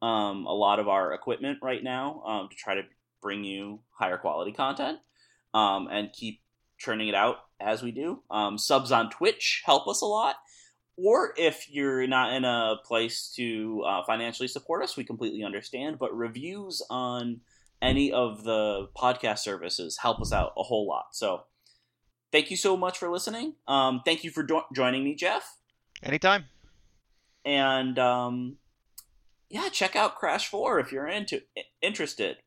um, 0.02 0.46
a 0.46 0.54
lot 0.54 0.80
of 0.80 0.88
our 0.88 1.14
equipment 1.14 1.60
right 1.62 1.84
now 1.84 2.22
um, 2.26 2.50
to 2.50 2.56
try 2.56 2.76
to 2.76 2.84
bring 3.22 3.44
you 3.44 3.80
higher 3.92 4.18
quality 4.18 4.52
content 4.52 5.00
um, 5.54 5.88
and 5.88 6.14
keep 6.14 6.42
churning 6.78 7.08
it 7.08 7.16
out 7.16 7.38
as 7.60 7.82
we 7.82 7.92
do. 7.92 8.22
Um, 8.30 8.58
subs 8.58 8.92
on 8.92 9.10
Twitch 9.10 9.64
help 9.66 9.88
us 9.88 10.02
a 10.02 10.06
lot. 10.06 10.36
Or 10.98 11.34
if 11.36 11.70
you're 11.70 12.08
not 12.08 12.34
in 12.34 12.46
a 12.46 12.76
place 12.86 13.34
to 13.36 13.84
uh, 13.86 14.04
financially 14.06 14.48
support 14.48 14.82
us, 14.84 14.96
we 14.96 15.04
completely 15.04 15.44
understand. 15.44 16.00
But 16.00 16.16
reviews 16.16 16.82
on 16.90 17.42
any 17.82 18.14
of 18.14 18.44
the 18.44 18.88
podcast 18.96 19.40
services 19.40 19.98
help 20.02 20.22
us 20.22 20.32
out 20.32 20.54
a 20.58 20.64
whole 20.64 20.88
lot. 20.88 21.08
So 21.12 21.44
thank 22.32 22.52
you 22.52 22.58
so 22.58 22.76
much 22.78 22.98
for 22.98 23.10
listening. 23.10 23.56
Um, 23.68 24.02
thank 24.06 24.24
you 24.24 24.32
for 24.32 24.44
jo- 24.44 24.66
joining 24.74 25.04
me, 25.04 25.16
Jeff. 25.16 25.58
Anytime. 26.04 26.46
And 27.44 27.98
um, 28.00 28.58
yeah, 29.50 29.70
check 29.70 29.96
out 29.96 30.16
Crash 30.16 30.48
Four 30.48 30.80
if 30.80 30.92
you're 30.92 31.08
into 31.08 31.42
interested. 31.82 32.38